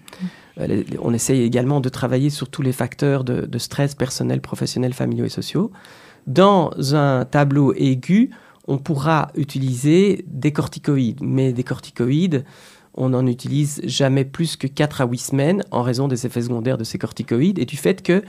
[0.59, 4.41] Euh, les- on essaye également de travailler sur tous les facteurs de, de stress personnel,
[4.41, 5.71] professionnel, familiaux et sociaux.
[6.25, 8.31] Dans un tableau aigu,
[8.67, 12.43] on pourra utiliser des corticoïdes, mais des corticoïdes,
[12.93, 16.77] on n'en utilise jamais plus que 4 à 8 semaines en raison des effets secondaires
[16.77, 18.23] de ces corticoïdes et du fait que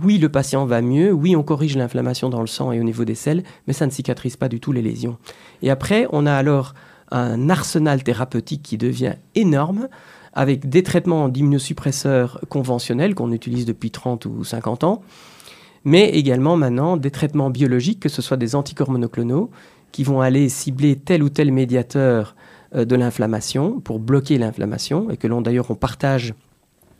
[0.00, 3.04] oui, le patient va mieux, oui, on corrige l'inflammation dans le sang et au niveau
[3.04, 5.18] des selles, mais ça ne cicatrise pas du tout les lésions.
[5.62, 6.74] Et après, on a alors
[7.10, 9.88] un arsenal thérapeutique qui devient énorme
[10.32, 15.02] avec des traitements d'immunosuppresseurs conventionnels qu'on utilise depuis 30 ou 50 ans,
[15.84, 19.50] mais également maintenant des traitements biologiques, que ce soit des anticorps monoclonaux,
[19.92, 22.34] qui vont aller cibler tel ou tel médiateur
[22.74, 26.34] euh, de l'inflammation pour bloquer l'inflammation, et que l'on d'ailleurs on partage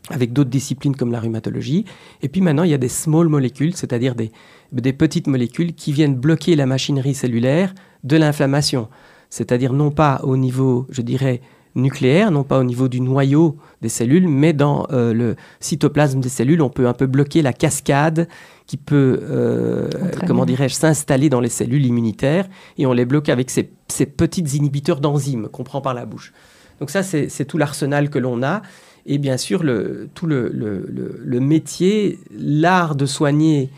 [0.09, 1.85] avec d'autres disciplines comme la rhumatologie.
[2.23, 4.33] Et puis maintenant, il y a des small molécules, c'est-à-dire des,
[4.73, 8.89] des petites molécules qui viennent bloquer la machinerie cellulaire de l'inflammation.
[9.29, 11.41] C'est-à-dire non pas au niveau, je dirais,
[11.75, 16.29] nucléaire, non pas au niveau du noyau des cellules, mais dans euh, le cytoplasme des
[16.29, 18.29] cellules, on peut un peu bloquer la cascade
[18.67, 19.89] qui peut, euh,
[20.27, 22.49] comment dirais-je, s'installer dans les cellules immunitaires
[22.79, 26.33] et on les bloque avec ces, ces petits inhibiteurs d'enzymes qu'on prend par la bouche.
[26.79, 28.63] Donc ça, c'est tout l'arsenal que l'on a.
[29.07, 33.71] Et bien sûr, le, tout le, le- le- le métier, l'art de soigner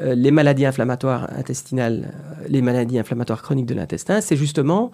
[0.00, 2.12] euh, les maladies inflammatoires intestinales,
[2.48, 4.90] les maladies inflammatoires chroniques de l'intestin, c'est justement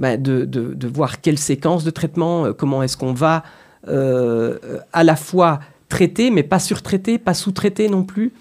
[0.00, 3.42] ben, de, de- de voir quelle séquence de traitement, euh, comment est-ce qu'on va
[3.88, 4.58] euh,
[4.92, 8.32] à la fois traiter, mais pas surtraiter, pas sous-traiter non plus,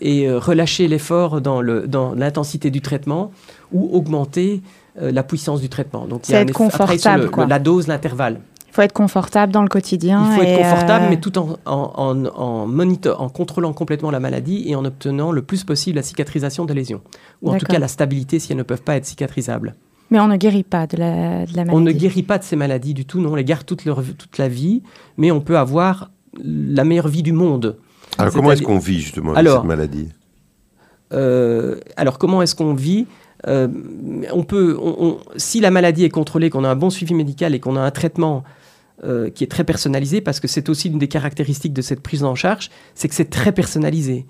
[0.00, 3.30] et euh, relâcher l'effort dans l'intensité du traitement
[3.72, 4.62] ou augmenter
[5.00, 6.06] la puissance du traitement.
[6.06, 7.44] Donc C'est être un confortable, le- quoi.
[7.44, 8.40] le- la dose, l'intervalle.
[8.68, 10.22] Il faut être confortable dans le quotidien.
[10.30, 14.10] Il faut être confortable, euh, mais tout en, en, en, en monitor- en contrôlant complètement
[14.10, 17.00] la maladie et en obtenant le plus possible la cicatrisation des lésions.
[17.42, 19.74] Ou en tout cas la stabilité si elles ne peuvent pas être cicatrisables.
[20.10, 21.70] Mais on ne guérit pas de la, de la maladie.
[21.76, 24.02] On ne guérit pas de ces maladies du tout, non, on les garde toute, leur,
[24.02, 24.82] toute la vie,
[25.16, 26.10] mais on peut avoir
[26.42, 27.76] la meilleure vie du monde.
[28.18, 30.08] Alors comment est-ce qu'on vit justement avec cette maladie?
[31.12, 33.06] Euh, alors comment est-ce qu'on vit?
[33.46, 33.68] Euh,
[34.32, 37.54] on peut, on- on- Si la maladie est contrôlée, qu'on a un bon suivi médical
[37.54, 38.44] et qu'on a un traitement
[39.04, 42.22] euh, qui est très personnalisé, parce que c'est aussi une des caractéristiques de cette prise
[42.22, 44.26] en charge, c'est que c'est très personnalisé.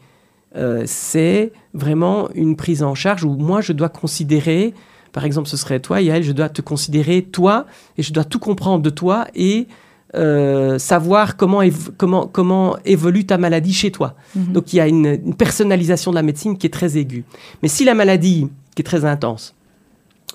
[0.57, 4.73] Euh, c'est vraiment une prise en charge où moi je dois considérer,
[5.13, 7.67] par exemple ce serait toi Yael, je dois te considérer toi
[7.99, 9.69] et je dois tout comprendre de toi et
[10.15, 11.63] euh, savoir comment,
[11.97, 14.15] comment, comment évolue ta maladie chez toi.
[14.37, 14.53] Mhm.
[14.53, 17.25] Donc il y a une, une personnalisation de la médecine qui est très aiguë.
[17.63, 19.55] Mais si la maladie, qui est très intense,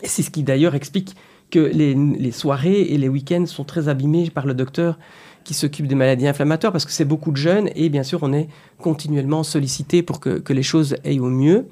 [0.01, 1.15] et c'est ce qui d'ailleurs explique
[1.51, 4.97] que les, les soirées et les week-ends sont très abîmés par le docteur
[5.43, 8.33] qui s'occupe des maladies inflammatoires, parce que c'est beaucoup de jeunes, et bien sûr on
[8.33, 8.49] est
[8.79, 11.67] continuellement sollicité pour que, que les choses aillent au mieux.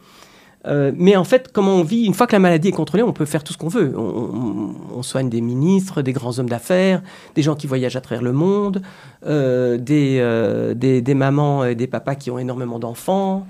[0.67, 3.13] Euh, mais en fait, comment on vit Une fois que la maladie est contrôlée, on
[3.13, 3.93] peut faire tout ce qu'on veut.
[3.95, 7.01] On, on- on soigne des ministres, des grands hommes d'affaires,
[7.35, 8.81] des gens qui voyagent à travers le monde,
[9.27, 13.45] euh, des, euh, des, des mamans et des papas qui ont énormément d'enfants.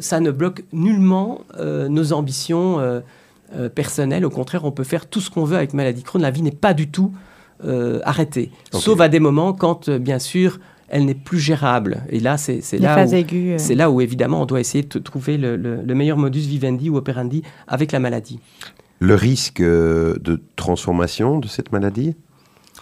[0.00, 3.00] Ça ne bloque nullement nos ambitions euh,
[3.54, 4.24] euh, personnelle.
[4.24, 6.22] Au contraire, on peut faire tout ce qu'on veut avec maladie Crohn.
[6.22, 7.12] La vie n'est pas du tout
[8.04, 12.02] arrêtée, sauf à des moments quand, bien sûr, elle n'est plus gérable.
[12.10, 15.36] Et là, c'est là où euh, c'est là où évidemment on doit essayer de trouver
[15.38, 18.38] le, le- le meilleur modus vivendi ou operandi avec la maladie.
[19.00, 22.14] Le risque euh, de transformation de cette maladie?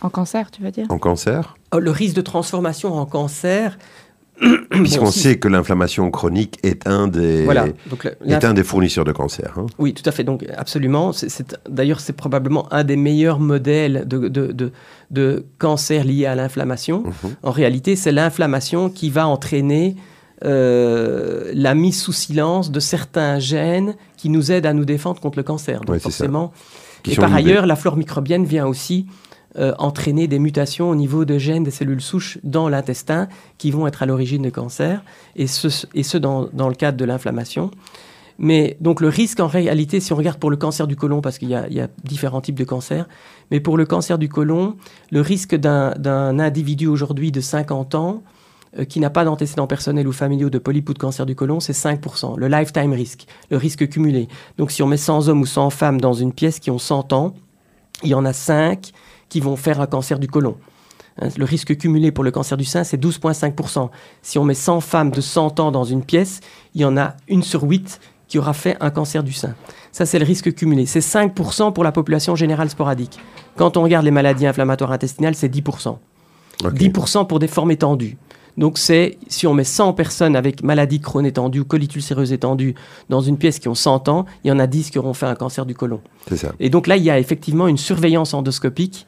[0.00, 0.86] En cancer, tu veux dire?
[0.90, 1.56] En cancer?
[1.72, 3.78] Oh, Le risque de transformation en cancer.
[4.70, 7.66] Puisqu'on bon, si- sait que l'inflammation chronique est un des, Voilà.
[7.88, 9.54] Donc, le- est un des fournisseurs de cancer.
[9.56, 9.66] hein.
[9.78, 10.24] Oui, tout à fait.
[10.24, 11.12] Donc, absolument.
[11.68, 14.72] D'ailleurs, c'est probablement un des meilleurs modèles de, de, de-
[15.10, 17.04] de cancer lié à l'inflammation.
[17.04, 17.34] Mhm.
[17.44, 19.94] En réalité, c'est l'inflammation qui va entraîner
[20.44, 25.38] euh, la mise sous silence de certains gènes qui nous aident à nous défendre contre
[25.38, 25.80] le cancer.
[25.80, 26.52] Donc, Ouais, forcément.
[27.08, 29.06] Et par ailleurs, la flore microbienne vient aussi
[29.56, 33.28] euh, entraîner des mutations au niveau de gènes des cellules souches dans l'intestin
[33.58, 35.02] qui vont être à l'origine de cancer,
[35.36, 37.70] et ce, et ce dans, dans le cadre de l'inflammation.
[38.38, 41.38] Mais donc le risque en réalité, si on regarde pour le cancer du côlon, parce
[41.38, 43.06] qu'il y, y a différents types de cancers,
[43.50, 44.76] mais pour le cancer du côlon,
[45.12, 48.22] le risque d'un individu aujourd'hui de 50 ans
[48.78, 51.60] euh, qui n'a pas d'antécédents personnels ou familiaux de polype ou de cancer du côlon,
[51.60, 54.26] c'est 5%, le lifetime risk, le risque cumulé.
[54.58, 57.12] Donc si on met 100 hommes ou 100 femmes dans une pièce qui ont 100
[57.12, 57.34] ans,
[58.02, 58.90] il y en a 5
[59.34, 60.54] qui vont faire un cancer du côlon.
[61.20, 63.90] Hein, Le risque cumulé pour le cancer du sein, c'est 12,5%.
[64.22, 66.38] Si on met 100 femmes de 100 ans dans une pièce,
[66.76, 69.56] il y en a une sur 8 qui aura fait un cancer du sein.
[69.90, 70.86] Ça, c'est le risque cumulé.
[70.86, 73.18] C'est 5% pour la population générale sporadique.
[73.56, 75.98] Quand on regarde les maladies inflammatoires intestinales, c'est 10%.
[76.62, 76.72] Ok.
[76.72, 78.16] 10% pour des formes étendues.
[78.56, 82.76] Donc c'est, si on met 100 personnes avec maladie Crohn étendue ou colite ulcéreuse étendue
[83.08, 85.26] dans une pièce qui ont 100 ans, il y en a 10 qui auront fait
[85.26, 86.00] un cancer du côlon.
[86.28, 86.52] C'est ça.
[86.60, 89.06] Et donc là, il y a effectivement une surveillance endoscopique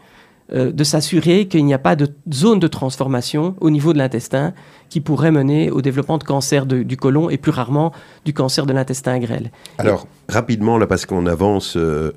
[0.52, 4.54] euh, de s'assurer qu'il n'y a pas de zone de transformation au niveau de l'intestin
[4.88, 7.92] qui pourrait mener au développement de cancer de- du côlon et plus rarement
[8.24, 9.50] du cancer de l'intestin grêle.
[9.78, 12.12] Alors, rapidement, là, parce qu'on avance, euh,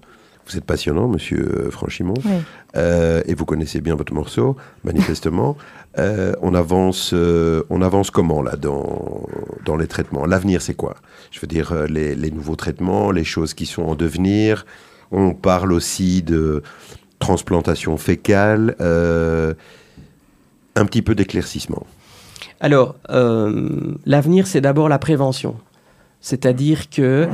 [0.47, 2.31] vous êtes passionnant, monsieur euh, Franchimont, Oui.
[2.77, 5.55] euh, et vous connaissez bien votre morceau, manifestement.
[5.97, 9.23] Euh, on, avance, euh, on avance comment, là, dans,
[9.65, 10.27] dans les traitements?
[10.27, 10.95] L'avenir, c'est quoi?
[11.31, 14.67] Je veux dire, les, les nouveaux traitements, les choses qui sont en devenir.
[15.11, 16.61] On parle aussi de
[17.19, 18.75] transplantation fécale.
[18.81, 19.53] euh,
[20.75, 21.85] un petit peu d'éclaircissement.
[22.59, 25.55] Alors, euh, l'avenir, c'est d'abord la prévention.
[26.21, 27.27] C'est-à-dire que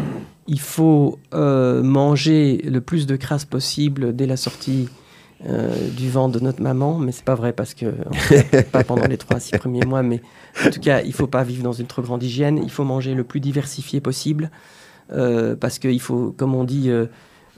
[0.47, 4.89] il faut euh, manger le plus de crasse possible dès la sortie
[5.47, 7.87] euh, du ventre de notre maman, mais c'est pas vrai parce que
[8.71, 10.21] pas pendant les trois six premiers mois, mais
[10.65, 12.59] en tout cas, il faut pas vivre dans une trop grande hygiène.
[12.61, 14.51] Il faut manger le plus diversifié possible
[15.11, 16.91] euh, parce qu'il faut, comme on dit,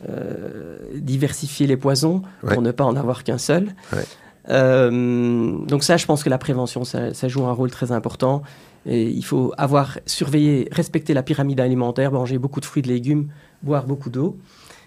[0.10, 2.54] euh, diversifier les poisons Ouais.
[2.54, 3.74] pour ne pas en avoir qu'un seul.
[3.94, 4.04] Ouais.
[4.50, 8.42] Euh, donc ça, je pense que la prévention, ça, ça joue un rôle très important.
[8.86, 13.28] Et il faut avoir surveillé, respecter la pyramide alimentaire, manger beaucoup de fruits, de légumes,
[13.62, 14.38] boire beaucoup d'eau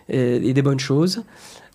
[0.08, 1.24] et, et des bonnes choses.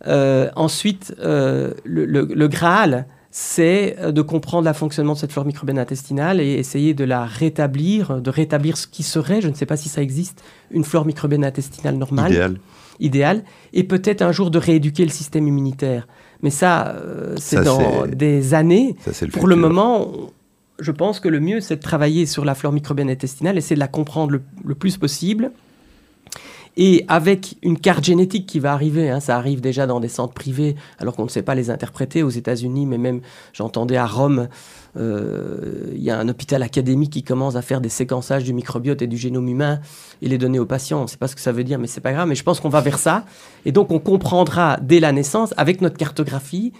[0.07, 5.45] Euh, ensuite, euh, le, le- le Graal, c'est de comprendre le fonctionnement de cette flore
[5.45, 9.65] microbienne intestinale et essayer de la rétablir, de rétablir ce qui serait, je ne sais
[9.65, 12.57] pas si ça existe, une flore microbienne intestinale normale Idéal.
[12.99, 13.43] Idéal,
[13.73, 16.07] et peut-être un jour de rééduquer le système immunitaire.
[16.41, 18.95] Mais ça, euh, c'est dans des années.
[19.03, 20.11] Ça, c'est le Pour le moment,
[20.79, 23.79] je pense que le mieux, c'est de travailler sur la flore microbienne intestinale, essayer de
[23.79, 25.51] la comprendre le, le plus possible.
[26.77, 30.33] Et avec une carte génétique qui va arriver, hein, ça arrive déjà dans des centres
[30.33, 33.21] privés, alors qu'on ne sait pas les interpréter aux États-Unis, mais même
[33.53, 34.49] j'entendais à Rome,
[34.97, 39.01] euh, il y a un hôpital académique qui commence à faire des séquençages du microbiote
[39.01, 39.79] et du génome humain
[40.21, 40.99] et les donner aux patients.
[40.99, 42.27] On ne sait pas ce que ça veut dire, mais c'est pas grave.
[42.27, 43.23] Mais je pense qu'on va vers ça.
[43.65, 46.73] Et donc, on comprendra dès la naissance, avec notre cartographie,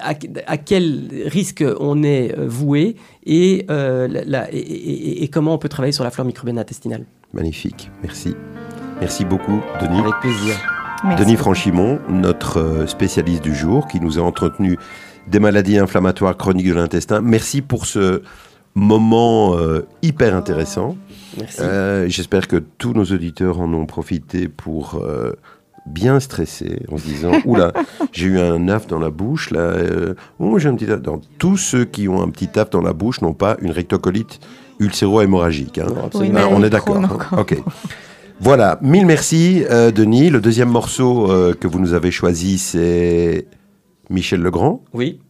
[0.00, 0.14] à,
[0.56, 2.96] quel risque on est euh, voué
[3.28, 4.08] euh,
[4.50, 7.04] et- et comment on peut travailler sur la flore microbienne intestinale.
[7.34, 7.90] Magnifique.
[8.02, 8.34] Merci.
[9.00, 10.00] Merci beaucoup, Denis.
[10.00, 10.54] Avec plaisir.
[11.04, 11.24] Merci.
[11.24, 14.78] Denis Franchimont, notre euh, spécialiste du jour, qui nous a entretenu
[15.26, 17.20] des maladies inflammatoires chroniques de l'intestin.
[17.20, 18.22] Merci pour ce
[18.74, 20.96] moment euh, hyper intéressant.
[21.38, 21.58] Merci.
[21.60, 25.32] Euh, J'espère que tous nos auditeurs en ont profité pour euh,
[25.86, 27.72] bien stresser en se disant Oula,
[28.12, 29.50] j'ai eu un œuf dans la bouche.
[29.50, 30.86] Là, euh, oh, j'ai un petit.
[30.86, 34.40] Dans tous ceux qui ont un petit œuf dans la bouche n'ont pas une rectocolite
[34.80, 35.78] ulcéro-hémorragique.
[35.78, 35.86] hein.
[36.14, 36.96] Oui, on est d'accord.
[36.96, 37.36] Hein.
[37.38, 37.62] Ok.
[38.40, 40.28] Voilà, mille merci euh, Denis.
[40.30, 43.46] Le deuxième morceau euh, que vous nous avez choisi, c'est
[44.10, 44.82] Michel Legrand.
[44.92, 45.20] Oui.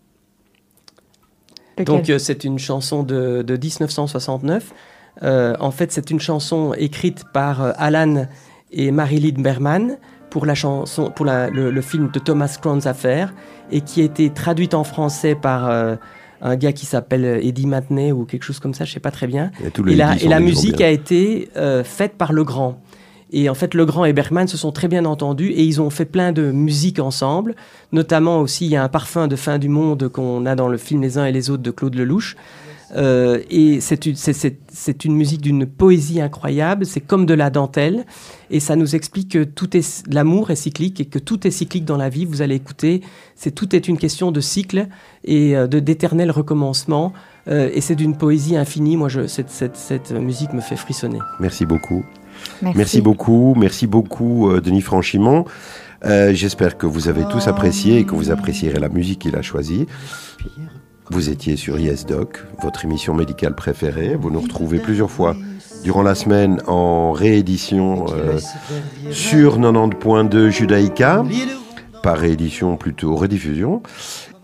[1.78, 4.72] Lequel Donc euh, c'est une chanson de, de 1969.
[5.22, 8.26] Euh, en fait, c'est une chanson écrite par euh, Alan
[8.72, 9.98] et Marilyn Berman
[10.30, 13.32] pour, la chanson, pour la- le, le film de Thomas Crown's Affair
[13.70, 15.94] et qui a été traduite en français par euh,
[16.44, 19.26] un gars qui s'appelle Eddie Matney ou quelque chose comme ça, je sais pas très
[19.26, 19.50] bien.
[19.86, 22.80] Et, la, et musique a été euh, faite par Legrand.
[23.32, 26.04] Et en fait, Legrand et Bergman se sont très bien entendus et ils ont fait
[26.04, 27.56] plein de musique ensemble.
[27.90, 30.76] Notamment aussi, il y a un parfum de fin du monde qu'on a dans le
[30.76, 32.36] film Les uns et les autres de Claude Lelouch.
[32.92, 38.04] Euh, et c'est une, c'est, une musique d'une poésie incroyable, c'est comme de la dentelle,
[38.50, 41.84] et ça nous explique que tout est, l'amour est cyclique et que tout est cyclique
[41.84, 42.24] dans la vie.
[42.24, 43.00] Vous allez écouter,
[43.36, 44.88] c'est tout est une question de cycle
[45.24, 47.12] et euh, de d'éternel recommencement,
[47.48, 48.96] euh, et c'est d'une poésie infinie.
[48.96, 51.18] Moi, je, cette, cette, cette, musique me fait frissonner.
[51.40, 52.04] Merci beaucoup.
[52.62, 55.44] Merci, beaucoup, merci beaucoup, Denis Franchimont.
[56.02, 59.86] j'espère que vous avez tous apprécié et que vous apprécierez la musique qu'il a choisie.
[61.10, 64.16] Vous étiez sur YesDoc, votre émission médicale préférée.
[64.16, 65.36] Vous nous retrouvez plusieurs fois
[65.82, 68.38] durant la semaine en réédition euh,
[69.10, 71.22] sur 90.2 Judaïka,
[72.02, 73.82] par réédition plutôt rediffusion.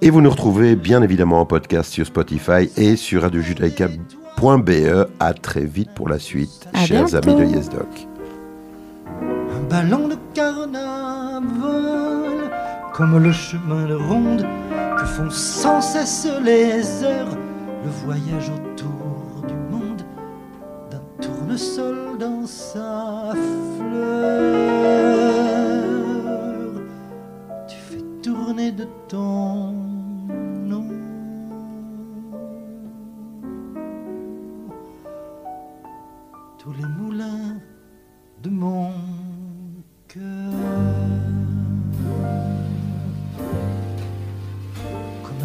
[0.02, 5.08] Et vous nous retrouvez bien évidemment en podcast sur Spotify et sur radiojudaïka.be.
[5.18, 8.06] À très vite pour la suite, chers amis de YesDoc.
[9.22, 11.42] Un ballon de carnaval,
[12.92, 14.46] comme le chemin de ronde
[15.10, 17.36] font sans cesse les heures,
[17.84, 20.02] le voyage autour du monde
[20.90, 23.32] d'un tournesol dans sa
[23.76, 24.30] fleur.
[27.68, 30.88] Tu fais tourner de ton nom
[36.58, 37.58] tous les moulins
[38.42, 38.92] de mon
[40.08, 40.59] cœur.